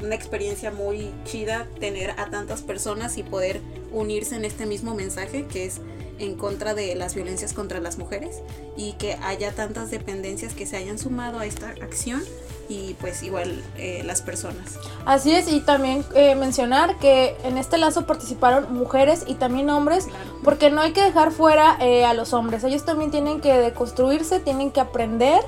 una 0.00 0.14
experiencia 0.16 0.72
muy 0.72 1.12
chida 1.24 1.68
tener 1.78 2.10
a 2.18 2.30
tantas 2.30 2.62
personas 2.62 3.16
y 3.16 3.22
poder 3.22 3.60
unirse 3.92 4.34
en 4.34 4.44
este 4.44 4.66
mismo 4.66 4.96
mensaje 4.96 5.46
que 5.46 5.66
es 5.66 5.80
en 6.22 6.36
contra 6.36 6.74
de 6.74 6.94
las 6.94 7.14
violencias 7.14 7.52
contra 7.52 7.80
las 7.80 7.98
mujeres 7.98 8.40
y 8.76 8.92
que 8.94 9.14
haya 9.22 9.52
tantas 9.52 9.90
dependencias 9.90 10.54
que 10.54 10.66
se 10.66 10.76
hayan 10.76 10.98
sumado 10.98 11.38
a 11.38 11.46
esta 11.46 11.68
acción 11.68 12.22
y 12.68 12.94
pues 12.94 13.22
igual 13.22 13.62
eh, 13.76 14.02
las 14.04 14.22
personas. 14.22 14.78
Así 15.04 15.32
es, 15.32 15.52
y 15.52 15.60
también 15.60 16.04
eh, 16.14 16.34
mencionar 16.34 16.98
que 16.98 17.36
en 17.44 17.58
este 17.58 17.76
lazo 17.76 18.06
participaron 18.06 18.72
mujeres 18.72 19.24
y 19.26 19.34
también 19.34 19.68
hombres, 19.70 20.06
porque 20.42 20.70
no 20.70 20.80
hay 20.80 20.92
que 20.92 21.02
dejar 21.02 21.32
fuera 21.32 21.76
eh, 21.80 22.04
a 22.04 22.14
los 22.14 22.32
hombres, 22.32 22.64
ellos 22.64 22.84
también 22.84 23.10
tienen 23.10 23.40
que 23.40 23.52
deconstruirse, 23.52 24.40
tienen 24.40 24.70
que 24.70 24.80
aprender 24.80 25.40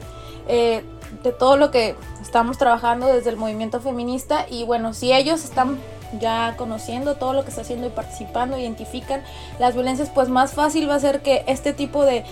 de 0.46 1.32
todo 1.32 1.56
lo 1.56 1.70
que 1.70 1.94
estamos 2.20 2.58
trabajando 2.58 3.06
desde 3.06 3.30
el 3.30 3.38
movimiento 3.38 3.80
feminista 3.80 4.46
y 4.50 4.64
bueno, 4.64 4.92
si 4.92 5.10
ellos 5.10 5.42
están 5.42 5.78
ya 6.20 6.54
conociendo 6.56 7.14
todo 7.16 7.32
lo 7.32 7.44
que 7.44 7.50
está 7.50 7.62
haciendo 7.62 7.86
y 7.86 7.90
participando, 7.90 8.58
identifican 8.58 9.22
las 9.58 9.74
violencias, 9.74 10.10
pues 10.10 10.28
más 10.28 10.52
fácil 10.52 10.88
va 10.88 10.94
a 10.94 11.00
ser 11.00 11.22
que 11.22 11.44
este 11.46 11.72
tipo 11.72 12.04
de, 12.04 12.24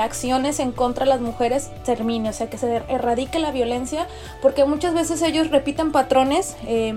acciones 0.00 0.60
en 0.60 0.72
contra 0.72 1.04
de 1.04 1.10
las 1.10 1.20
mujeres 1.20 1.70
termine, 1.84 2.30
o 2.30 2.32
sea, 2.32 2.48
que 2.48 2.58
se 2.58 2.82
erradique 2.88 3.38
la 3.38 3.50
violencia, 3.50 4.06
porque 4.42 4.64
muchas 4.64 4.94
veces 4.94 5.22
ellos 5.22 5.50
repiten 5.50 5.92
patrones. 5.92 6.56
Eh, 6.66 6.94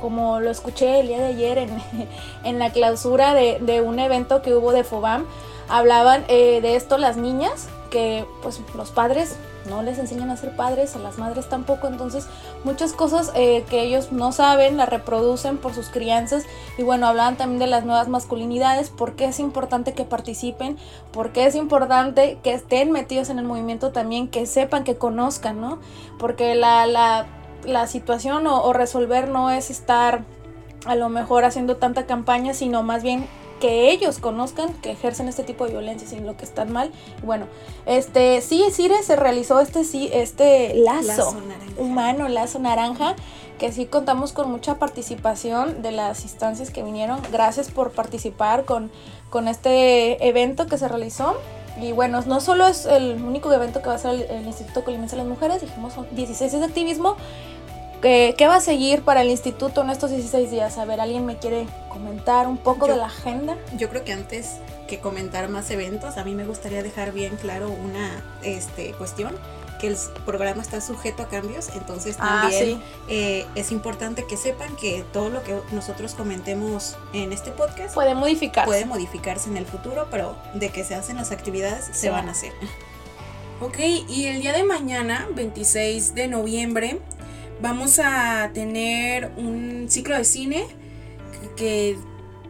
como 0.00 0.40
lo 0.40 0.48
escuché 0.50 1.00
el 1.00 1.08
día 1.08 1.18
de 1.18 1.26
ayer 1.26 1.58
en, 1.58 1.68
en 2.44 2.58
la 2.58 2.70
clausura 2.70 3.34
de, 3.34 3.58
de, 3.60 3.82
un 3.82 3.98
evento 3.98 4.40
que 4.40 4.54
hubo 4.54 4.72
de 4.72 4.82
FOBAM, 4.82 5.26
hablaban 5.68 6.24
eh, 6.28 6.60
de 6.62 6.76
esto 6.76 6.98
las 6.98 7.18
niñas, 7.18 7.68
que 7.90 8.24
pues 8.42 8.60
los 8.74 8.90
padres 8.90 9.36
no 9.70 9.82
les 9.82 9.98
enseñan 9.98 10.30
a 10.30 10.36
ser 10.36 10.54
padres, 10.54 10.94
a 10.96 10.98
las 10.98 11.16
madres 11.16 11.48
tampoco, 11.48 11.86
entonces 11.86 12.26
muchas 12.64 12.92
cosas 12.92 13.32
eh, 13.34 13.64
que 13.70 13.82
ellos 13.82 14.12
no 14.12 14.32
saben 14.32 14.76
las 14.76 14.88
reproducen 14.88 15.56
por 15.56 15.72
sus 15.72 15.88
crianzas 15.88 16.44
y 16.76 16.82
bueno, 16.82 17.06
hablaban 17.06 17.36
también 17.36 17.60
de 17.60 17.66
las 17.68 17.84
nuevas 17.84 18.08
masculinidades, 18.08 18.90
por 18.90 19.16
qué 19.16 19.26
es 19.26 19.40
importante 19.40 19.94
que 19.94 20.04
participen, 20.04 20.76
por 21.12 21.32
qué 21.32 21.46
es 21.46 21.54
importante 21.54 22.38
que 22.42 22.52
estén 22.52 22.90
metidos 22.90 23.30
en 23.30 23.38
el 23.38 23.46
movimiento 23.46 23.92
también, 23.92 24.28
que 24.28 24.44
sepan, 24.44 24.84
que 24.84 24.96
conozcan, 24.96 25.60
¿no? 25.60 25.78
Porque 26.18 26.54
la, 26.54 26.86
la, 26.86 27.26
la 27.64 27.86
situación 27.86 28.46
o, 28.46 28.62
o 28.62 28.72
resolver 28.72 29.28
no 29.28 29.50
es 29.50 29.70
estar 29.70 30.24
a 30.86 30.94
lo 30.94 31.08
mejor 31.08 31.44
haciendo 31.44 31.76
tanta 31.76 32.06
campaña, 32.06 32.54
sino 32.54 32.82
más 32.82 33.02
bien 33.02 33.26
que 33.60 33.90
ellos 33.90 34.18
conozcan 34.18 34.72
que 34.74 34.90
ejercen 34.90 35.28
este 35.28 35.44
tipo 35.44 35.64
de 35.66 35.72
violencia 35.72 36.08
sin 36.08 36.26
lo 36.26 36.36
que 36.36 36.44
están 36.44 36.72
mal. 36.72 36.90
Bueno, 37.22 37.46
este 37.86 38.40
sí, 38.40 38.64
Cire 38.72 39.02
se 39.02 39.16
realizó 39.16 39.60
este 39.60 39.84
sí, 39.84 40.10
este 40.12 40.74
lazo, 40.74 41.36
humano, 41.78 42.28
lazo 42.28 42.58
naranja, 42.58 43.14
que 43.58 43.70
sí 43.70 43.86
contamos 43.86 44.32
con 44.32 44.50
mucha 44.50 44.78
participación 44.78 45.82
de 45.82 45.92
las 45.92 46.22
instancias 46.22 46.70
que 46.70 46.82
vinieron. 46.82 47.20
Gracias 47.30 47.70
por 47.70 47.92
participar 47.92 48.64
con, 48.64 48.90
con 49.28 49.46
este 49.46 50.26
evento 50.26 50.66
que 50.66 50.78
se 50.78 50.88
realizó. 50.88 51.36
Y 51.80 51.92
bueno, 51.92 52.20
no 52.26 52.40
solo 52.40 52.66
es 52.66 52.84
el 52.84 53.22
único 53.22 53.52
evento 53.52 53.80
que 53.80 53.88
va 53.88 53.94
a 53.94 53.98
ser 53.98 54.26
el, 54.30 54.46
Instituto 54.46 54.84
Colimense 54.84 55.16
de 55.16 55.22
las 55.22 55.28
Mujeres, 55.28 55.60
dijimos 55.60 55.92
son 55.92 56.06
16 56.14 56.52
de 56.52 56.64
activismo, 56.64 57.16
¿Qué, 58.00 58.46
va 58.48 58.56
a 58.56 58.60
seguir 58.60 59.02
para 59.02 59.20
el 59.22 59.28
instituto 59.28 59.82
en 59.82 59.90
estos 59.90 60.10
16 60.10 60.50
días? 60.50 60.78
A 60.78 60.84
ver, 60.86 61.00
¿alguien 61.00 61.26
me 61.26 61.36
quiere 61.36 61.66
comentar 61.90 62.46
un 62.46 62.56
poco 62.56 62.86
de 62.86 62.96
la 62.96 63.06
agenda? 63.06 63.58
Yo 63.76 63.90
creo 63.90 64.04
que 64.04 64.12
antes 64.12 64.56
que 64.88 64.98
comentar 65.00 65.48
más 65.48 65.70
eventos, 65.70 66.16
a 66.16 66.24
mí 66.24 66.34
me 66.34 66.46
gustaría 66.46 66.82
dejar 66.82 67.12
bien 67.12 67.36
claro 67.36 67.70
una 67.70 68.24
este, 68.42 68.92
cuestión 68.92 69.36
que 69.80 69.88
el 69.88 69.96
programa 70.26 70.60
está 70.60 70.80
sujeto 70.80 71.22
a 71.22 71.28
cambios, 71.28 71.70
entonces 71.74 72.16
ah, 72.20 72.42
también 72.42 72.82
eh, 73.08 73.46
es 73.54 73.72
importante 73.72 74.26
que 74.26 74.36
sepan 74.36 74.76
que 74.76 75.04
todo 75.10 75.30
lo 75.30 75.42
que 75.42 75.58
nosotros 75.72 76.14
comentemos 76.14 76.98
en 77.14 77.32
este 77.32 77.50
podcast 77.50 77.94
puede 77.94 78.14
modificarse. 78.14 78.66
Puede 78.66 78.84
modificarse 78.84 79.48
en 79.48 79.56
el 79.56 79.64
futuro, 79.64 80.08
pero 80.10 80.36
de 80.52 80.68
que 80.68 80.84
se 80.84 80.94
hacen 80.94 81.16
las 81.16 81.32
actividades, 81.32 81.88
se 81.92 82.10
van 82.10 82.28
a 82.28 82.32
hacer. 82.32 82.52
Ok, 83.62 83.78
y 83.78 84.26
el 84.26 84.40
día 84.40 84.52
de 84.52 84.64
mañana, 84.64 85.28
26 85.34 86.14
de 86.14 86.28
noviembre, 86.28 86.98
vamos 87.60 87.98
a 87.98 88.50
tener 88.54 89.30
un 89.36 89.86
ciclo 89.88 90.16
de 90.16 90.24
cine 90.24 90.66
que, 91.56 91.96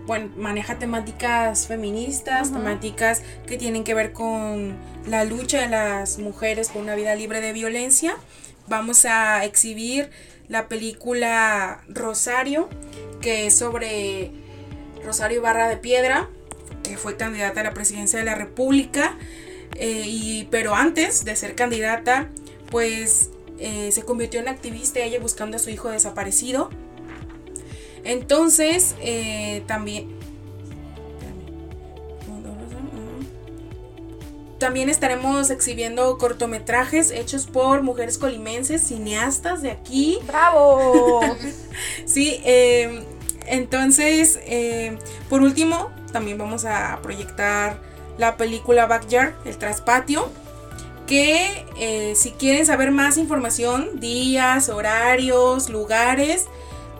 bueno, 0.06 0.30
maneja 0.36 0.78
temáticas 0.78 1.66
feministas, 1.66 2.52
temáticas 2.52 3.22
que 3.46 3.56
tienen 3.56 3.84
que 3.84 3.94
ver 3.94 4.12
con 4.12 4.76
la 5.06 5.24
lucha 5.24 5.62
de 5.62 5.68
las 5.68 6.18
mujeres 6.18 6.68
por 6.68 6.82
una 6.82 6.94
vida 6.94 7.14
libre 7.14 7.40
de 7.40 7.52
violencia. 7.52 8.16
Vamos 8.68 9.04
a 9.04 9.44
exhibir 9.44 10.10
la 10.48 10.68
película 10.68 11.82
Rosario, 11.88 12.68
que 13.20 13.46
es 13.46 13.56
sobre 13.56 14.30
Rosario 15.04 15.42
Barra 15.42 15.68
de 15.68 15.76
Piedra, 15.76 16.28
que 16.82 16.96
fue 16.96 17.16
candidata 17.16 17.60
a 17.60 17.64
la 17.64 17.74
presidencia 17.74 18.18
de 18.18 18.24
la 18.24 18.34
República. 18.34 19.16
Eh, 19.76 20.04
y, 20.06 20.48
pero 20.50 20.74
antes 20.74 21.24
de 21.24 21.36
ser 21.36 21.54
candidata, 21.54 22.28
pues 22.70 23.30
eh, 23.60 23.90
se 23.92 24.02
convirtió 24.02 24.40
en 24.40 24.48
activista 24.48 25.00
ella 25.00 25.20
buscando 25.20 25.56
a 25.56 25.60
su 25.60 25.70
hijo 25.70 25.88
desaparecido. 25.88 26.70
Entonces, 28.04 28.94
eh, 29.00 29.62
también... 29.66 30.18
También 34.58 34.90
estaremos 34.90 35.48
exhibiendo 35.48 36.18
cortometrajes 36.18 37.12
hechos 37.12 37.46
por 37.46 37.82
mujeres 37.82 38.18
colimenses, 38.18 38.82
cineastas 38.82 39.62
de 39.62 39.70
aquí. 39.70 40.18
¡Bravo! 40.26 41.22
sí, 42.04 42.42
em, 42.44 43.04
entonces, 43.46 44.38
por 45.30 45.40
último, 45.40 45.90
también 46.12 46.36
vamos 46.36 46.66
a 46.66 46.98
proyectar 47.02 47.80
la 48.18 48.36
película 48.36 48.84
Backyard, 48.84 49.32
el 49.46 49.56
traspatio 49.56 50.30
que 51.10 51.66
eh, 51.76 52.14
si 52.14 52.30
quieren 52.30 52.64
saber 52.64 52.92
más 52.92 53.16
información, 53.16 53.98
días, 53.98 54.68
horarios, 54.68 55.68
lugares 55.68 56.46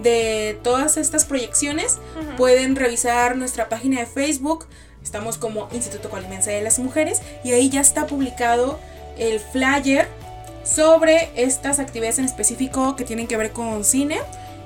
de 0.01 0.59
todas 0.65 0.97
estas 0.97 1.25
proyecciones, 1.25 2.01
pueden 2.37 2.75
revisar 2.75 3.37
nuestra 3.37 3.69
página 3.69 4.01
de 4.01 4.07
Facebook, 4.07 4.67
Estamos 5.03 5.39
como 5.39 5.69
Instituto 5.73 6.11
Colimense 6.11 6.51
de 6.51 6.61
las 6.61 6.79
Mujeres 6.79 7.23
y 7.43 7.53
ahí 7.53 7.71
ya 7.71 7.81
está 7.81 8.07
publicado 8.07 8.79
el 9.17 9.41
flyer 9.41 10.09
sobre 10.63 11.31
estas 11.37 11.79
actividades 11.79 12.19
en 12.19 12.27
específico 12.27 12.97
que 12.97 13.05
tienen 13.05 13.27
que 13.27 13.37
ver 13.37 13.53
con 13.53 13.83
cine 13.83 14.19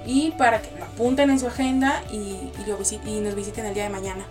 y 0.06 0.32
para 0.32 0.60
que 0.60 0.76
lo 0.76 0.84
apunten 0.84 1.30
en 1.30 1.38
su 1.38 1.46
agenda 1.46 2.02
y, 2.10 2.50
y, 3.06 3.20
nos 3.20 3.34
visiten 3.36 3.66
el 3.66 3.74
día 3.74 3.84
de 3.84 3.90
mañana. 3.90 4.26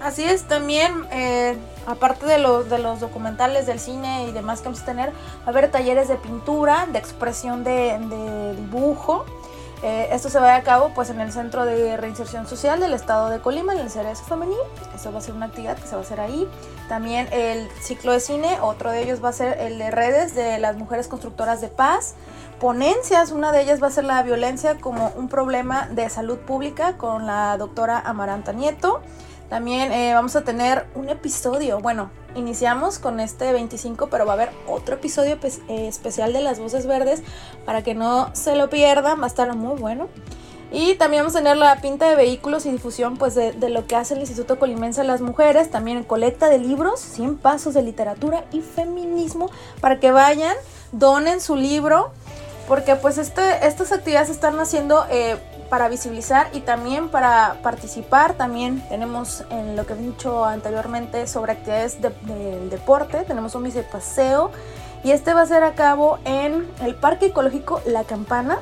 Así 0.00 0.24
es, 0.24 0.44
también, 0.44 1.06
eh, 1.10 1.56
aparte 1.86 2.26
de 2.26 2.38
los, 2.38 2.68
documentales 3.00 3.66
del 3.66 3.80
cine 3.80 4.26
y 4.28 4.32
demás 4.32 4.60
que 4.60 4.66
vamos 4.66 4.82
a 4.82 4.84
tener, 4.84 5.10
va 5.10 5.46
a 5.46 5.50
haber 5.50 5.70
talleres 5.70 6.08
de 6.08 6.16
pintura, 6.16 6.86
de 6.92 6.98
expresión 6.98 7.64
de, 7.64 7.98
de 7.98 8.54
dibujo, 8.56 9.24
eh, 9.82 10.08
esto 10.10 10.30
se 10.30 10.40
va 10.40 10.56
a 10.56 10.62
cabo 10.62 10.90
pues 10.94 11.10
en 11.10 11.20
el 11.20 11.30
Centro 11.32 11.66
de 11.66 11.96
Reinserción 11.96 12.46
Social 12.46 12.80
del 12.80 12.94
Estado 12.94 13.28
de 13.28 13.40
Colima, 13.40 13.74
en 13.74 13.80
el 13.80 13.90
Cerezo 13.90 14.24
Femenil. 14.24 14.56
Eso 14.94 15.12
va 15.12 15.18
a 15.18 15.20
ser 15.20 15.34
una 15.34 15.46
actividad 15.46 15.76
que 15.76 15.86
se 15.86 15.94
va 15.94 16.00
a 16.00 16.04
hacer 16.04 16.18
ahí. 16.18 16.48
También 16.88 17.28
el 17.30 17.68
ciclo 17.80 18.12
de 18.12 18.20
cine, 18.20 18.58
otro 18.62 18.90
de 18.90 19.02
ellos 19.02 19.22
va 19.22 19.28
a 19.28 19.32
ser 19.32 19.60
el 19.60 19.78
de 19.78 19.90
redes 19.90 20.34
de 20.34 20.58
las 20.58 20.76
mujeres 20.76 21.08
constructoras 21.08 21.60
de 21.60 21.68
paz. 21.68 22.14
Ponencias, 22.58 23.32
una 23.32 23.52
de 23.52 23.62
ellas 23.62 23.82
va 23.82 23.88
a 23.88 23.90
ser 23.90 24.04
la 24.04 24.22
violencia 24.22 24.78
como 24.80 25.12
un 25.14 25.28
problema 25.28 25.88
de 25.88 26.08
salud 26.08 26.38
pública 26.38 26.96
con 26.96 27.26
la 27.26 27.58
doctora 27.58 27.98
Amaranta 27.98 28.52
Nieto. 28.52 29.02
También 29.48 29.92
eh, 29.92 30.12
vamos 30.12 30.34
a 30.34 30.42
tener 30.42 30.86
un 30.94 31.08
episodio, 31.08 31.80
bueno, 31.80 32.10
iniciamos 32.34 32.98
con 32.98 33.20
este 33.20 33.52
25, 33.52 34.08
pero 34.08 34.26
va 34.26 34.32
a 34.32 34.34
haber 34.34 34.50
otro 34.66 34.96
episodio 34.96 35.38
pues, 35.38 35.60
eh, 35.68 35.86
especial 35.86 36.32
de 36.32 36.40
las 36.40 36.58
voces 36.58 36.86
verdes 36.86 37.22
para 37.64 37.82
que 37.82 37.94
no 37.94 38.30
se 38.34 38.56
lo 38.56 38.68
pierdan, 38.68 39.20
va 39.20 39.24
a 39.24 39.28
estar 39.28 39.54
muy 39.54 39.78
bueno. 39.78 40.08
Y 40.72 40.94
también 40.96 41.22
vamos 41.22 41.36
a 41.36 41.38
tener 41.38 41.56
la 41.56 41.80
pinta 41.80 42.10
de 42.10 42.16
vehículos 42.16 42.66
y 42.66 42.72
difusión 42.72 43.16
pues 43.16 43.36
de, 43.36 43.52
lo 43.70 43.86
que 43.86 43.94
hace 43.94 44.14
el 44.14 44.20
Instituto 44.20 44.58
Colimense 44.58 45.00
a 45.00 45.04
las 45.04 45.20
Mujeres, 45.20 45.70
también 45.70 46.02
colecta 46.02 46.48
de 46.48 46.58
libros, 46.58 46.98
100 46.98 47.38
pasos 47.38 47.72
de 47.74 47.82
literatura 47.82 48.44
y 48.50 48.62
feminismo 48.62 49.48
para 49.80 50.00
que 50.00 50.10
vayan, 50.10 50.56
donen 50.90 51.40
su 51.40 51.54
libro, 51.54 52.10
porque 52.66 52.96
pues 52.96 53.16
este, 53.16 53.64
estas 53.64 53.92
actividades 53.92 54.28
están 54.28 54.58
haciendo 54.58 55.06
eh, 55.08 55.36
para 55.68 55.88
visibilizar 55.88 56.48
y 56.52 56.60
también 56.60 57.08
para 57.08 57.58
participar. 57.62 58.34
También 58.34 58.80
tenemos 58.88 59.44
en 59.50 59.76
lo 59.76 59.86
que 59.86 59.94
he 59.94 59.96
dicho 59.96 60.44
anteriormente 60.44 61.26
sobre 61.26 61.52
actividades 61.52 62.00
del 62.00 62.70
deporte, 62.70 63.24
tenemos 63.24 63.54
un 63.54 63.66
paseo 63.90 64.50
y 65.04 65.10
este 65.10 65.34
va 65.34 65.42
a 65.42 65.46
ser 65.46 65.62
a 65.62 65.74
cabo 65.74 66.18
en 66.24 66.66
el 66.82 66.94
Parque 66.94 67.26
Ecológico 67.26 67.80
La 67.86 68.04
Campana. 68.04 68.58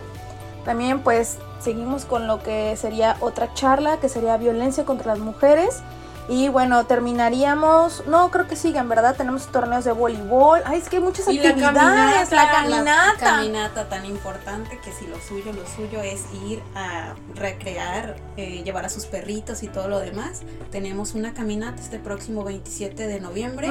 También 0.64 1.00
pues 1.00 1.38
seguimos 1.60 2.04
con 2.04 2.26
lo 2.26 2.42
que 2.42 2.76
sería 2.76 3.16
otra 3.20 3.52
charla 3.54 3.98
que 3.98 4.08
sería 4.08 4.36
violencia 4.36 4.84
contra 4.84 5.14
las 5.14 5.18
mujeres 5.18 5.82
y 6.28 6.48
bueno, 6.48 6.86
terminaríamos, 6.86 8.04
no 8.06 8.30
creo 8.30 8.48
que 8.48 8.56
sigan, 8.56 8.88
¿verdad? 8.88 9.14
Tenemos 9.14 9.46
torneos 9.52 9.84
de 9.84 9.92
voleibol. 9.92 10.60
Ay, 10.64 10.78
es 10.78 10.88
que 10.88 10.96
hay 10.96 11.02
muchas 11.02 11.28
actividades. 11.28 11.66
La 11.66 11.72
caminata, 11.72 12.34
la 12.34 12.50
caminata. 12.50 13.24
La 13.24 13.36
caminata 13.36 13.88
tan 13.90 14.06
importante 14.06 14.78
que 14.82 14.90
si 14.90 15.06
lo 15.06 15.20
suyo, 15.20 15.52
lo 15.52 15.66
suyo 15.66 16.00
es 16.00 16.22
ir 16.46 16.62
a 16.74 17.14
recrear, 17.34 18.16
eh, 18.38 18.62
llevar 18.64 18.86
a 18.86 18.88
sus 18.88 19.04
perritos 19.04 19.62
y 19.62 19.68
todo 19.68 19.88
lo 19.88 20.00
demás. 20.00 20.42
Tenemos 20.70 21.14
una 21.14 21.34
caminata 21.34 21.82
este 21.82 21.98
próximo 21.98 22.42
27 22.42 23.06
de 23.06 23.20
noviembre. 23.20 23.68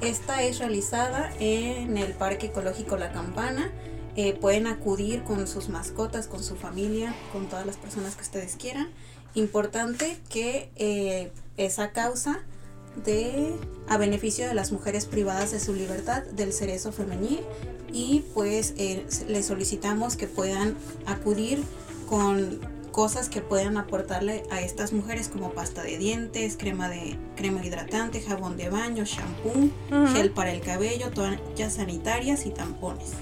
Esta 0.00 0.42
es 0.42 0.60
realizada 0.60 1.30
en 1.38 1.98
el 1.98 2.12
Parque 2.14 2.46
Ecológico 2.46 2.96
La 2.96 3.12
Campana. 3.12 3.70
Eh, 4.16 4.32
pueden 4.32 4.66
acudir 4.66 5.22
con 5.22 5.46
sus 5.46 5.68
mascotas, 5.68 6.26
con 6.28 6.42
su 6.42 6.56
familia, 6.56 7.14
con 7.32 7.46
todas 7.46 7.66
las 7.66 7.76
personas 7.76 8.16
que 8.16 8.22
ustedes 8.22 8.56
quieran. 8.56 8.88
Importante 9.34 10.18
que 10.28 10.72
eh, 10.74 11.30
esa 11.58 11.92
causa 11.92 12.40
de 13.04 13.54
a 13.88 13.96
beneficio 13.96 14.46
de 14.48 14.54
las 14.54 14.72
mujeres 14.72 15.06
privadas 15.06 15.52
de 15.52 15.60
su 15.60 15.74
libertad 15.74 16.22
del 16.24 16.52
cerezo 16.52 16.92
femenil 16.92 17.40
y 17.92 18.24
pues 18.34 18.74
eh, 18.76 19.06
les 19.28 19.46
solicitamos 19.46 20.16
que 20.16 20.26
puedan 20.26 20.74
acudir 21.06 21.62
con 22.08 22.60
cosas 22.92 23.28
que 23.28 23.40
puedan 23.40 23.76
aportarle 23.76 24.42
a 24.50 24.60
estas 24.60 24.92
mujeres 24.92 25.28
como 25.28 25.52
pasta 25.52 25.82
de 25.82 25.98
dientes, 25.98 26.56
crema 26.56 26.88
de 26.88 27.16
crema 27.36 27.64
hidratante, 27.64 28.20
jabón 28.20 28.56
de 28.56 28.70
baño, 28.70 29.04
shampoo, 29.04 29.70
gel 30.12 30.32
para 30.32 30.50
el 30.50 30.60
cabello, 30.60 31.10
toallas 31.10 31.74
sanitarias 31.74 32.44
y 32.44 32.50
tampones. 32.50 33.12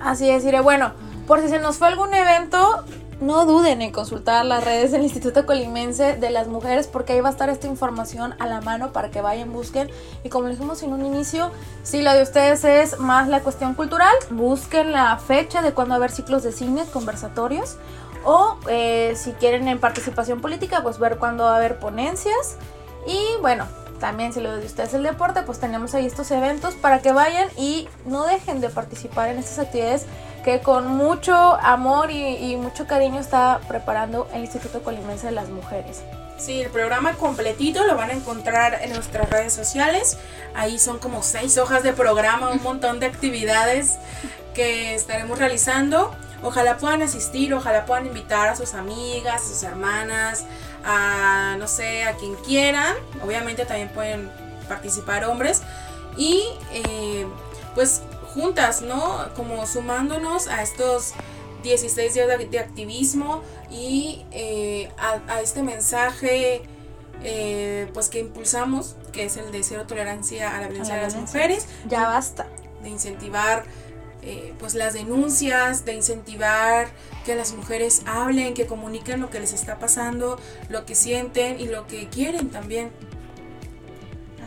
Así 0.00 0.28
es, 0.28 0.44
iré. 0.44 0.60
Bueno, 0.60 0.94
por 1.26 1.40
si 1.40 1.48
se 1.48 1.60
nos 1.60 1.76
fue 1.76 1.88
algún 1.88 2.12
evento, 2.12 2.84
no 3.28 3.44
duden 3.44 3.82
en 3.82 3.92
consultar 3.92 4.46
las 4.46 4.64
redes 4.64 4.90
del 4.90 5.02
Instituto 5.02 5.44
Colimense 5.44 6.16
de 6.16 6.30
las 6.30 6.48
Mujeres 6.48 6.86
porque 6.86 7.12
ahí 7.12 7.20
va 7.20 7.28
a 7.28 7.32
estar 7.32 7.50
esta 7.50 7.66
información 7.66 8.34
a 8.38 8.46
la 8.46 8.62
mano 8.62 8.90
para 8.90 9.10
que 9.10 9.20
vayan, 9.20 9.52
busquen. 9.52 9.90
Y 10.24 10.30
como 10.30 10.48
dijimos 10.48 10.82
en 10.82 10.94
un 10.94 11.04
inicio, 11.04 11.50
si 11.82 12.00
lo 12.00 12.14
de 12.14 12.22
ustedes 12.22 12.64
es 12.64 12.98
más 12.98 13.28
la 13.28 13.42
cuestión 13.42 13.74
cultural, 13.74 14.14
busquen 14.30 14.92
la 14.92 15.14
fecha 15.18 15.60
de 15.60 15.74
cuándo 15.74 15.90
va 15.90 15.96
a 15.96 15.98
haber 15.98 16.10
ciclos 16.10 16.42
de 16.42 16.52
cine, 16.52 16.84
conversatorios. 16.90 17.76
O 18.24 18.56
eh, 18.66 19.12
si 19.14 19.32
quieren 19.32 19.68
en 19.68 19.78
participación 19.78 20.40
política, 20.40 20.82
pues 20.82 20.98
ver 20.98 21.18
cuándo 21.18 21.44
va 21.44 21.52
a 21.52 21.56
haber 21.56 21.78
ponencias. 21.78 22.56
Y 23.06 23.42
bueno, 23.42 23.66
también 24.00 24.32
si 24.32 24.40
lo 24.40 24.56
de 24.56 24.64
ustedes 24.64 24.88
es 24.88 24.94
el 24.94 25.02
deporte, 25.02 25.42
pues 25.42 25.60
tenemos 25.60 25.94
ahí 25.94 26.06
estos 26.06 26.30
eventos 26.30 26.76
para 26.76 27.02
que 27.02 27.12
vayan 27.12 27.48
y 27.58 27.88
no 28.06 28.24
dejen 28.24 28.62
de 28.62 28.70
participar 28.70 29.28
en 29.28 29.38
estas 29.38 29.58
actividades 29.58 30.06
que 30.44 30.60
con 30.60 30.86
mucho 30.88 31.34
amor 31.34 32.10
y, 32.10 32.56
mucho 32.56 32.86
cariño 32.86 33.20
está 33.20 33.60
preparando 33.68 34.28
el 34.32 34.42
Instituto 34.42 34.82
Colimense 34.82 35.26
de 35.26 35.32
las 35.32 35.48
Mujeres. 35.48 36.02
Sí, 36.36 36.60
el 36.60 36.70
programa 36.70 37.14
completito 37.14 37.84
lo 37.84 37.96
van 37.96 38.10
a 38.10 38.12
encontrar 38.12 38.78
en 38.82 38.92
nuestras 38.92 39.28
redes 39.28 39.52
sociales. 39.52 40.18
Ahí 40.54 40.78
son 40.78 40.98
como 40.98 41.22
seis 41.22 41.58
hojas 41.58 41.82
de 41.82 41.92
programa, 41.92 42.50
un 42.50 42.62
montón 42.62 43.00
de 43.00 43.06
actividades 43.06 43.98
que 44.54 44.94
estaremos 44.94 45.38
realizando. 45.38 46.14
Ojalá 46.42 46.76
puedan 46.76 47.02
asistir, 47.02 47.52
ojalá 47.52 47.84
puedan 47.84 48.06
invitar 48.06 48.48
a 48.48 48.54
sus 48.54 48.74
amigas, 48.74 49.42
a 49.42 49.44
sus 49.44 49.62
hermanas, 49.64 50.44
a 50.84 51.56
no 51.58 51.66
sé, 51.66 52.04
a 52.04 52.12
quien 52.14 52.36
quieran. 52.36 52.94
Obviamente 53.24 53.64
también 53.64 53.88
pueden 53.88 54.30
participar 54.68 55.24
hombres. 55.24 55.62
Y 56.16 56.44
eh, 56.72 57.26
pues 57.74 58.02
juntas, 58.38 58.82
¿no? 58.82 59.34
Como 59.34 59.66
sumándonos 59.66 60.46
a 60.46 60.62
estos 60.62 61.12
16 61.62 62.14
días 62.14 62.50
de, 62.50 62.58
activismo 62.58 63.42
y 63.70 64.24
eh, 64.30 64.90
a, 64.96 65.40
este 65.40 65.62
mensaje 65.62 66.62
eh, 67.24 67.88
pues 67.92 68.08
que 68.08 68.20
impulsamos, 68.20 68.94
que 69.12 69.24
es 69.24 69.36
el 69.36 69.50
de 69.50 69.62
cero 69.64 69.84
tolerancia 69.88 70.56
a 70.56 70.60
la 70.60 70.68
violencia 70.68 70.94
de 70.94 71.02
las 71.02 71.16
mujeres. 71.16 71.66
Ya 71.88 72.04
basta. 72.04 72.46
De 72.82 72.90
incentivar 72.90 73.64
eh, 74.22 74.54
pues 74.60 74.74
las 74.74 74.94
denuncias, 74.94 75.84
de 75.84 75.94
incentivar 75.94 76.88
que 77.24 77.34
las 77.34 77.52
mujeres 77.54 78.02
hablen, 78.06 78.54
que 78.54 78.66
comuniquen 78.66 79.20
lo 79.20 79.30
que 79.30 79.40
les 79.40 79.52
está 79.52 79.80
pasando, 79.80 80.38
lo 80.68 80.86
que 80.86 80.94
sienten 80.94 81.58
y 81.58 81.66
lo 81.66 81.88
que 81.88 82.08
quieren 82.08 82.50
también. 82.50 82.90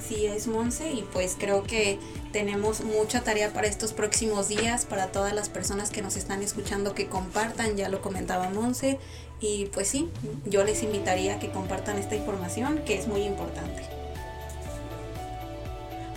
Así 0.04 0.26
es, 0.26 0.48
Monse, 0.48 0.92
y 0.92 1.04
pues 1.14 1.38
creo 1.40 1.62
que 1.62 2.00
tenemos 2.32 2.84
mucha 2.84 3.22
tarea 3.22 3.54
para 3.54 3.68
estos 3.68 3.94
próximos 3.94 4.48
días, 4.48 4.86
para 4.86 5.12
todas 5.12 5.32
las 5.32 5.48
personas 5.48 5.92
que 5.92 6.02
nos 6.02 6.18
están 6.18 6.42
escuchando 6.42 6.96
que 6.96 7.08
compartan, 7.08 7.78
ya 7.78 7.88
lo 7.88 8.02
comentaba 8.02 8.50
Monse, 8.50 8.98
y 9.40 9.66
pues 9.68 9.90
sí, 9.90 10.10
yo 10.46 10.64
les 10.64 10.82
invitaría 10.82 11.36
a 11.36 11.40
que 11.40 11.52
compartan 11.52 12.00
esta 12.00 12.16
información 12.16 12.82
que 12.84 12.98
es 12.98 13.08
muy 13.08 13.22
importante. 13.22 13.84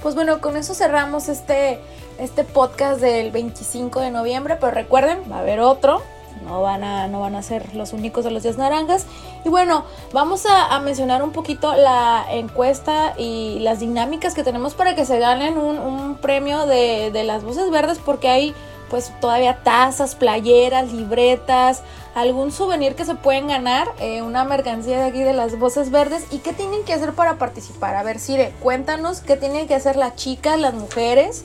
Pues 0.03 0.15
bueno, 0.15 0.41
con 0.41 0.57
eso 0.57 0.73
cerramos 0.73 1.29
este, 1.29 1.79
este 2.19 2.43
podcast 2.43 3.03
del 3.03 3.33
25 3.33 4.01
de 4.01 4.11
noviembre, 4.11 4.57
pero 4.59 4.73
recuerden, 4.73 5.31
va 5.31 5.37
a 5.37 5.41
haber 5.41 5.61
otro 5.61 6.03
no 6.43 6.63
van 6.63 6.85
a, 6.85 7.09
no 7.09 7.21
van 7.21 7.35
a 7.35 7.43
ser 7.43 7.75
los 7.75 7.93
únicos 7.93 8.25
de 8.25 8.31
los 8.31 8.43
días 8.43 8.59
naranjas. 8.59 9.07
Y 9.45 9.49
bueno, 9.49 9.85
vamos 10.13 10.47
a, 10.49 10.79
mencionar 10.81 11.23
un 11.23 11.31
poquito 11.31 11.75
la 11.75 12.25
encuesta 12.31 13.15
y 13.17 13.59
las 13.61 13.81
dinámicas 13.81 14.35
que 14.35 14.43
tenemos 14.43 14.75
para 14.75 14.95
que 14.95 15.07
se 15.07 15.19
ganen 15.19 15.57
un, 15.57 16.17
premio 16.17 16.67
de, 16.67 17.23
las 17.25 17.45
voces 17.45 17.71
verdes, 17.71 17.99
porque 18.05 18.29
hay 18.29 18.55
pues 18.91 19.13
todavía 19.21 19.61
tazas, 19.65 20.15
playeras, 20.15 20.93
libretas, 20.93 21.83
algún 22.15 22.53
souvenir 22.53 22.95
que 22.95 23.05
se 23.05 23.15
pueden 23.15 23.49
ganar, 23.49 23.89
eh, 23.99 24.23
una 24.23 24.45
mercancía 24.45 24.99
de 24.99 25.05
aquí 25.05 25.21
de 25.21 25.33
las 25.33 25.59
voces 25.59 25.91
verdes. 25.91 26.25
¿Y 26.31 26.39
qué 26.39 26.53
tienen 26.53 26.85
que 26.85 26.93
hacer 26.93 27.13
para 27.13 27.37
participar? 27.39 27.97
A 27.97 28.03
ver, 28.03 28.21
Sire, 28.21 28.53
cuéntanos 28.61 29.21
qué 29.21 29.37
tienen 29.37 29.67
que 29.67 29.75
hacer 29.75 29.97
las 29.97 30.15
chicas, 30.17 30.59
las 30.59 30.75
mujeres, 30.75 31.45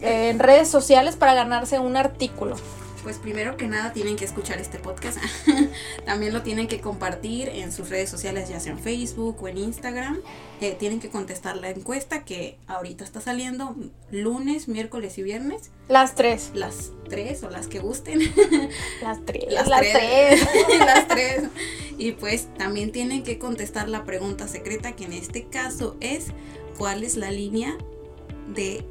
en 0.00 0.38
redes 0.38 0.68
sociales 0.68 1.16
para 1.16 1.34
ganarse 1.34 1.78
un 1.78 1.96
artículo. 1.96 2.56
Pues 3.02 3.18
primero 3.18 3.56
que 3.56 3.66
nada 3.66 3.92
tienen 3.92 4.16
que 4.16 4.24
escuchar 4.24 4.60
este 4.60 4.78
podcast. 4.78 5.18
También 6.06 6.32
lo 6.32 6.42
tienen 6.42 6.68
que 6.68 6.80
compartir 6.80 7.48
en 7.48 7.72
sus 7.72 7.88
redes 7.88 8.08
sociales, 8.08 8.48
ya 8.48 8.60
sea 8.60 8.72
en 8.72 8.78
Facebook 8.78 9.42
o 9.42 9.48
en 9.48 9.58
Instagram. 9.58 10.20
Eh, 10.60 10.76
tienen 10.78 11.00
que 11.00 11.10
contestar 11.10 11.56
la 11.56 11.70
encuesta 11.70 12.24
que 12.24 12.58
ahorita 12.68 13.02
está 13.02 13.20
saliendo 13.20 13.74
lunes, 14.10 14.68
miércoles 14.68 15.18
y 15.18 15.22
viernes. 15.24 15.70
Las 15.88 16.14
tres. 16.14 16.52
Las 16.54 16.92
tres 17.08 17.42
o 17.42 17.50
las 17.50 17.66
que 17.66 17.80
gusten. 17.80 18.20
Las 19.02 19.24
tres. 19.24 19.44
Las, 19.48 19.68
Las, 19.68 19.80
tres. 19.80 19.92
tres. 19.92 20.78
las 20.78 21.08
tres. 21.08 21.42
Y 21.98 22.12
pues 22.12 22.48
también 22.56 22.92
tienen 22.92 23.24
que 23.24 23.38
contestar 23.38 23.88
la 23.88 24.04
pregunta 24.04 24.48
secreta 24.48 24.92
que 24.92 25.04
en 25.04 25.12
este 25.12 25.44
caso 25.44 25.96
es 26.00 26.26
¿cuál 26.78 27.04
es 27.04 27.16
la 27.16 27.30
línea 27.30 27.76
de 28.54 28.84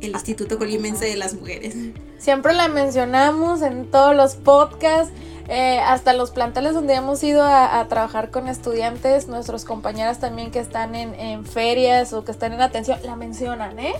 el 0.00 0.12
Instituto 0.12 0.58
Colimense 0.58 1.04
de 1.04 1.16
las 1.16 1.34
Mujeres? 1.34 1.74
Siempre 2.18 2.52
la 2.52 2.68
mencionamos 2.68 3.62
en 3.62 3.90
todos 3.90 4.14
los 4.14 4.34
podcasts, 4.34 5.12
eh, 5.48 5.80
hasta 5.80 6.12
los 6.12 6.30
planteles 6.30 6.74
donde 6.74 6.94
hemos 6.94 7.22
ido 7.22 7.42
a, 7.42 7.78
a 7.80 7.88
trabajar 7.88 8.30
con 8.30 8.48
estudiantes, 8.48 9.28
nuestros 9.28 9.64
compañeras 9.64 10.18
también 10.18 10.50
que 10.50 10.58
están 10.58 10.94
en, 10.94 11.14
en 11.14 11.46
ferias 11.46 12.12
o 12.12 12.24
que 12.24 12.32
están 12.32 12.52
en 12.52 12.60
atención, 12.60 12.98
la 13.04 13.16
mencionan, 13.16 13.78
¿eh? 13.78 13.94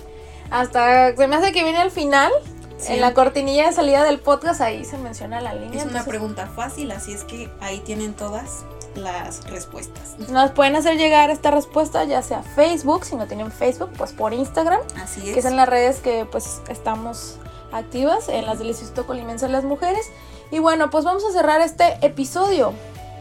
Hasta 0.50 1.14
se 1.16 1.26
me 1.26 1.36
hace 1.36 1.52
que 1.52 1.62
viene 1.62 1.78
al 1.78 1.90
final, 1.90 2.30
Sí. 2.78 2.92
en 2.92 3.00
la 3.00 3.12
cortinilla 3.12 3.66
de 3.66 3.72
salida 3.72 4.04
del 4.04 4.20
podcast, 4.20 4.60
ahí 4.60 4.84
se 4.84 4.98
menciona 4.98 5.40
la 5.40 5.52
línea. 5.52 5.70
Es 5.70 5.74
una 5.82 5.82
entonces, 5.84 6.08
pregunta 6.08 6.46
fácil, 6.46 6.92
así 6.92 7.12
es 7.12 7.24
que 7.24 7.50
ahí 7.60 7.80
tienen 7.80 8.14
todas 8.14 8.64
las 8.94 9.44
respuestas. 9.50 10.16
Nos 10.30 10.52
pueden 10.52 10.76
hacer 10.76 10.96
llegar 10.96 11.28
esta 11.30 11.50
respuesta 11.50 12.04
ya 12.04 12.22
sea 12.22 12.42
Facebook, 12.42 13.04
si 13.04 13.16
no 13.16 13.26
tienen 13.26 13.50
Facebook, 13.50 13.90
pues 13.98 14.12
por 14.12 14.32
Instagram, 14.32 14.78
Así 15.02 15.22
que 15.22 15.38
es. 15.40 15.44
son 15.44 15.56
las 15.56 15.68
redes 15.68 15.98
que 15.98 16.24
pues 16.30 16.60
estamos 16.68 17.38
activas, 17.72 18.28
en 18.28 18.46
las 18.46 18.58
del 18.58 18.68
Instituto 18.68 19.06
Colimense 19.06 19.46
de 19.46 19.52
las 19.52 19.64
Mujeres. 19.64 20.06
Y 20.50 20.58
bueno, 20.58 20.90
pues 20.90 21.04
vamos 21.04 21.24
a 21.24 21.32
cerrar 21.32 21.60
este 21.60 21.98
episodio 22.02 22.72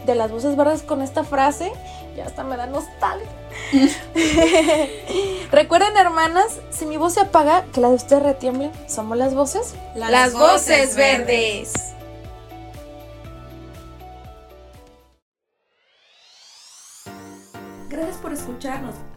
de 0.06 0.16
las 0.16 0.32
voces 0.32 0.56
verdes 0.56 0.84
con 0.84 1.02
esta 1.02 1.24
frase. 1.24 1.72
Ya 2.16 2.26
hasta 2.26 2.44
me 2.44 2.58
da 2.58 2.66
nostalgia. 2.66 3.28
Recuerden, 5.52 5.96
hermanas, 5.98 6.60
si 6.72 6.86
mi 6.86 6.98
voz 6.98 7.14
se 7.14 7.22
apaga, 7.22 7.66
que 7.74 7.82
la 7.82 7.90
de 7.90 7.96
ustedes 7.96 8.24
retiemble. 8.24 8.72
Somos 8.88 9.18
las 9.18 9.36
voces. 9.36 9.76
Las 9.96 10.34
voces 10.34 10.96
verdes. 10.96 11.74
Gracias 17.90 18.18
por 18.18 18.34
escucharnos. 18.34 18.96